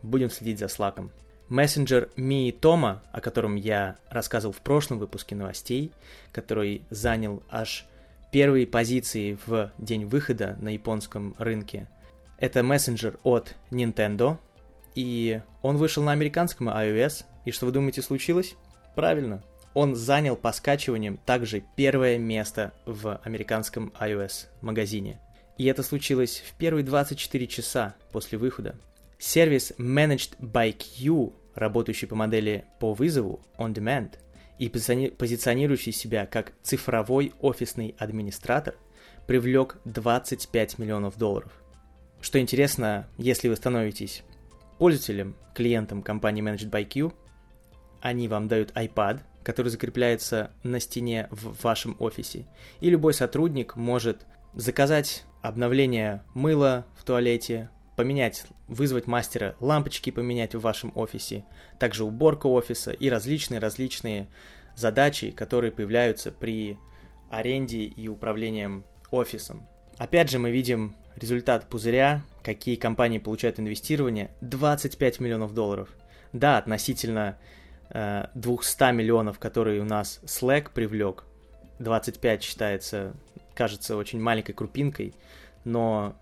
Будем 0.04 0.30
следить 0.30 0.60
за 0.60 0.68
слаком. 0.68 1.12
Мессенджер 1.50 2.10
Ми 2.18 2.52
Тома, 2.52 3.02
о 3.14 3.22
котором 3.22 3.56
я 3.56 3.96
рассказывал 4.10 4.54
в 4.54 4.60
прошлом 4.60 5.00
выпуске 5.00 5.34
новостей, 5.34 5.92
который 6.34 6.82
занял 6.90 7.42
аж 7.50 7.86
первые 8.32 8.68
позиции 8.68 9.38
в 9.46 9.72
день 9.78 10.06
выхода 10.06 10.58
на 10.60 10.70
японском 10.70 11.36
рынке. 11.38 11.88
Это 12.38 12.64
мессенджер 12.64 13.18
от 13.24 13.56
Nintendo, 13.72 14.38
и 14.94 15.42
он 15.62 15.78
вышел 15.78 16.04
на 16.04 16.12
американском 16.12 16.70
iOS. 16.70 17.24
И 17.46 17.52
что 17.52 17.66
вы 17.66 17.72
думаете 17.72 18.02
случилось? 18.02 18.56
Правильно, 18.98 19.44
он 19.76 19.94
занял 19.94 20.36
по 20.36 20.52
скачиваниям 20.52 21.18
также 21.18 21.64
первое 21.76 22.18
место 22.18 22.74
в 22.88 23.22
американском 23.24 23.94
iOS 24.00 24.48
магазине. 24.62 25.22
И 25.60 25.66
это 25.66 25.84
случилось 25.84 26.42
в 26.44 26.58
первые 26.58 26.84
24 26.84 27.46
часа 27.46 27.96
после 28.12 28.40
выхода. 28.40 28.76
Сервис 29.20 29.72
Managed 29.78 30.40
by 30.40 30.72
Q, 30.74 31.32
работающий 31.54 32.08
по 32.08 32.16
модели 32.16 32.66
по 32.80 32.96
вызову 32.96 33.46
On 33.60 33.72
Demand 33.72 34.16
и 34.58 34.68
позиционирующий 34.68 35.92
себя 35.92 36.26
как 36.26 36.54
цифровой 36.64 37.34
офисный 37.40 37.94
администратор, 38.00 38.74
привлек 39.28 39.78
25 39.86 40.80
миллионов 40.80 41.20
долларов. 41.20 41.52
Что 42.20 42.40
интересно, 42.40 43.08
если 43.20 43.48
вы 43.48 43.58
становитесь 43.58 44.24
пользователем, 44.80 45.36
клиентом 45.54 46.02
компании 46.02 46.44
Managed 46.44 46.72
by 46.72 46.84
Q, 46.84 47.14
они 48.08 48.28
вам 48.28 48.48
дают 48.48 48.72
iPad, 48.72 49.20
который 49.44 49.68
закрепляется 49.68 50.52
на 50.64 50.80
стене 50.80 51.28
в 51.30 51.62
вашем 51.64 51.96
офисе, 52.00 52.46
и 52.80 52.90
любой 52.90 53.14
сотрудник 53.14 53.76
может 53.76 54.26
заказать 54.54 55.26
обновление 55.42 56.24
мыла 56.34 56.86
в 56.96 57.04
туалете, 57.04 57.70
поменять, 57.96 58.46
вызвать 58.68 59.08
мастера 59.08 59.56
лампочки 59.60 60.10
поменять 60.10 60.56
в 60.56 60.62
вашем 60.62 60.92
офисе, 60.96 61.44
также 61.80 62.06
уборка 62.06 62.48
офиса 62.48 62.92
и 62.92 63.10
различные-различные 63.10 64.28
задачи, 64.76 65.32
которые 65.32 65.72
появляются 65.72 66.32
при 66.32 66.78
аренде 67.30 67.84
и 67.84 68.08
управлением 68.08 68.86
офисом. 69.12 69.68
Опять 69.98 70.30
же, 70.30 70.40
мы 70.40 70.52
видим 70.52 70.96
результат 71.16 71.68
пузыря, 71.68 72.24
какие 72.44 72.76
компании 72.76 73.18
получают 73.18 73.60
инвестирование, 73.60 74.32
25 74.42 75.20
миллионов 75.20 75.54
долларов. 75.54 75.90
Да, 76.34 76.58
относительно 76.58 77.38
200 77.90 78.94
миллионов, 78.94 79.40
которые 79.40 79.82
у 79.82 79.86
нас 79.86 80.20
Slack 80.26 80.72
привлек, 80.74 81.24
25 81.80 82.44
считается, 82.44 83.14
кажется, 83.54 83.98
очень 83.98 84.20
маленькой 84.20 84.54
крупинкой, 84.54 85.14
но 85.64 86.16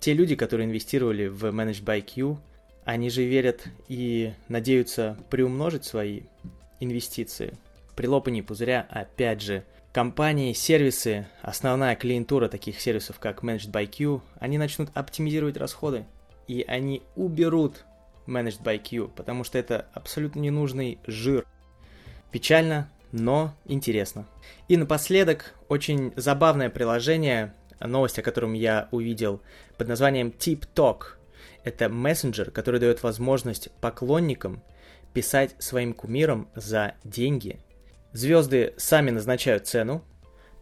те 0.00 0.12
люди, 0.14 0.36
которые 0.36 0.66
инвестировали 0.66 1.26
в 1.26 1.44
Managed 1.46 1.84
by 1.84 2.00
Q, 2.00 2.38
они 2.84 3.10
же 3.10 3.24
верят 3.24 3.64
и 3.88 4.32
надеются 4.48 5.16
приумножить 5.30 5.84
свои 5.84 6.22
инвестиции. 6.80 7.56
При 7.96 8.06
лопании 8.06 8.42
пузыря, 8.42 8.86
опять 8.90 9.40
же, 9.40 9.64
компании, 9.92 10.52
сервисы, 10.52 11.26
основная 11.40 11.96
клиентура 11.96 12.48
таких 12.48 12.80
сервисов, 12.80 13.18
как 13.18 13.42
Managed 13.42 13.72
by 13.72 13.86
Q, 13.86 14.20
они 14.38 14.58
начнут 14.58 14.90
оптимизировать 14.92 15.56
расходы, 15.56 16.04
и 16.46 16.62
они 16.68 17.02
уберут 17.16 17.85
Managed 18.26 18.62
by 18.62 18.78
Q, 18.78 19.08
потому 19.14 19.44
что 19.44 19.58
это 19.58 19.86
абсолютно 19.92 20.40
ненужный 20.40 20.98
жир. 21.06 21.46
Печально, 22.30 22.90
но 23.12 23.54
интересно. 23.64 24.26
И 24.68 24.76
напоследок, 24.76 25.54
очень 25.68 26.12
забавное 26.16 26.70
приложение, 26.70 27.54
новость, 27.80 28.18
о 28.18 28.22
котором 28.22 28.52
я 28.52 28.88
увидел, 28.90 29.40
под 29.76 29.88
названием 29.88 30.28
TipTalk. 30.28 31.16
Это 31.64 31.88
мессенджер, 31.88 32.50
который 32.50 32.80
дает 32.80 33.02
возможность 33.02 33.70
поклонникам 33.80 34.62
писать 35.12 35.54
своим 35.58 35.94
кумирам 35.94 36.48
за 36.54 36.94
деньги. 37.04 37.60
Звезды 38.12 38.74
сами 38.76 39.10
назначают 39.10 39.66
цену, 39.66 40.04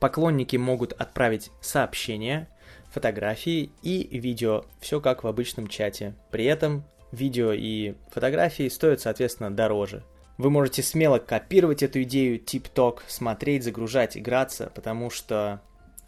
поклонники 0.01 0.57
могут 0.57 0.93
отправить 0.93 1.51
сообщения, 1.61 2.49
фотографии 2.91 3.71
и 3.83 4.19
видео, 4.19 4.65
все 4.81 5.01
как 5.01 5.25
в 5.25 5.27
обычном 5.27 5.67
чате. 5.67 6.15
При 6.31 6.45
этом 6.45 6.85
видео 7.15 7.53
и 7.53 7.95
фотографии 8.11 8.69
стоят, 8.69 9.01
соответственно, 9.01 9.55
дороже. 9.55 10.03
Вы 10.37 10.51
можете 10.51 10.83
смело 10.83 11.19
копировать 11.19 11.83
эту 11.83 12.03
идею 12.03 12.41
TikTok, 12.41 13.01
смотреть, 13.07 13.65
загружать, 13.65 14.17
играться, 14.17 14.71
потому 14.75 15.11
что 15.11 15.61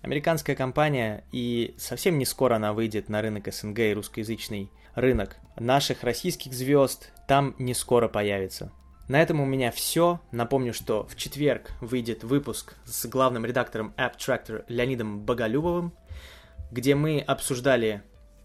Американская 0.07 0.55
компания, 0.55 1.25
и 1.33 1.75
совсем 1.79 2.17
не 2.17 2.25
скоро 2.25 2.55
она 2.55 2.73
выйдет 2.73 3.09
на 3.09 3.23
рынок 3.23 3.53
СНГ 3.53 3.81
и 3.81 3.93
русскоязычный 3.93 4.71
рынок. 4.95 5.37
Наших 5.59 6.05
российских 6.05 6.53
звезд 6.53 7.11
там 7.27 7.57
не 7.59 7.75
скоро 7.75 8.07
появится. 8.07 8.71
На 9.09 9.21
этом 9.21 9.41
у 9.41 9.45
меня 9.45 9.73
все. 9.73 10.21
Напомню, 10.31 10.75
что 10.75 11.09
в 11.09 11.17
четверг 11.17 11.73
выйдет 11.81 12.23
выпуск 12.23 12.75
с 12.85 13.07
главным 13.07 13.45
редактором 13.45 13.95
App 13.97 14.17
Tractor 14.17 14.65
Леонидом 14.69 15.23
Боголюбовым, 15.23 15.93
где 16.71 16.95
мы 16.95 17.19
обсуждали, 17.21 18.03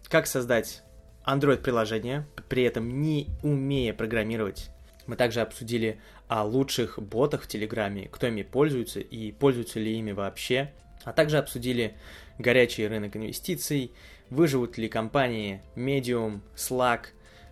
как 0.08 0.26
создать 0.26 0.82
Android-приложение, 1.26 2.26
при 2.48 2.64
этом 2.64 3.02
не 3.02 3.28
умея 3.42 3.92
программировать. 3.92 4.70
Мы 5.06 5.16
также 5.16 5.40
обсудили 5.40 6.00
о 6.28 6.44
лучших 6.44 6.98
ботах 6.98 7.42
в 7.42 7.48
Телеграме, 7.48 8.08
кто 8.10 8.26
ими 8.26 8.42
пользуется 8.42 9.00
и 9.00 9.32
пользуются 9.32 9.80
ли 9.80 9.98
ими 9.98 10.12
вообще 10.12 10.72
а 11.04 11.12
также 11.12 11.38
обсудили 11.38 11.94
горячий 12.38 12.86
рынок 12.86 13.16
инвестиций, 13.16 13.92
выживут 14.30 14.78
ли 14.78 14.88
компании 14.88 15.62
Medium, 15.76 16.40
Slack, 16.56 17.06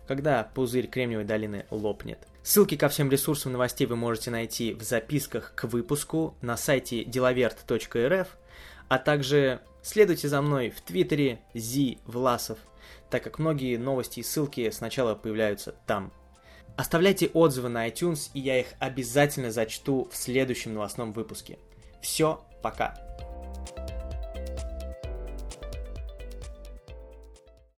когда 0.06 0.44
пузырь 0.44 0.87
Кремниевой 0.87 1.24
долины 1.24 1.66
лопнет. 1.70 2.18
Ссылки 2.42 2.76
ко 2.76 2.88
всем 2.88 3.11
ресурсам 3.11 3.52
новостей 3.52 3.87
вы 3.87 3.96
можете 3.96 4.30
найти 4.30 4.72
в 4.72 4.83
записках 4.83 5.54
к 5.54 5.64
выпуску 5.64 6.35
на 6.40 6.56
сайте 6.56 7.02
delavert.rf, 7.02 8.28
а 8.88 8.98
также 8.98 9.61
следуйте 9.83 10.28
за 10.28 10.40
мной 10.40 10.70
в 10.70 10.80
Твиттере 10.80 11.40
Зи 11.54 11.98
Власов, 12.06 12.59
так 13.11 13.23
как 13.23 13.38
многие 13.38 13.77
новости 13.77 14.20
и 14.20 14.23
ссылки 14.23 14.70
сначала 14.70 15.14
появляются 15.14 15.75
там. 15.87 16.12
Оставляйте 16.77 17.29
отзывы 17.29 17.68
на 17.68 17.88
iTunes, 17.88 18.31
и 18.33 18.40
я 18.40 18.61
их 18.61 18.68
обязательно 18.79 19.51
зачту 19.51 20.09
в 20.11 20.16
следующем 20.16 20.75
новостном 20.75 21.12
выпуске. 21.12 21.59
Все, 22.01 22.42
пока. 22.62 23.10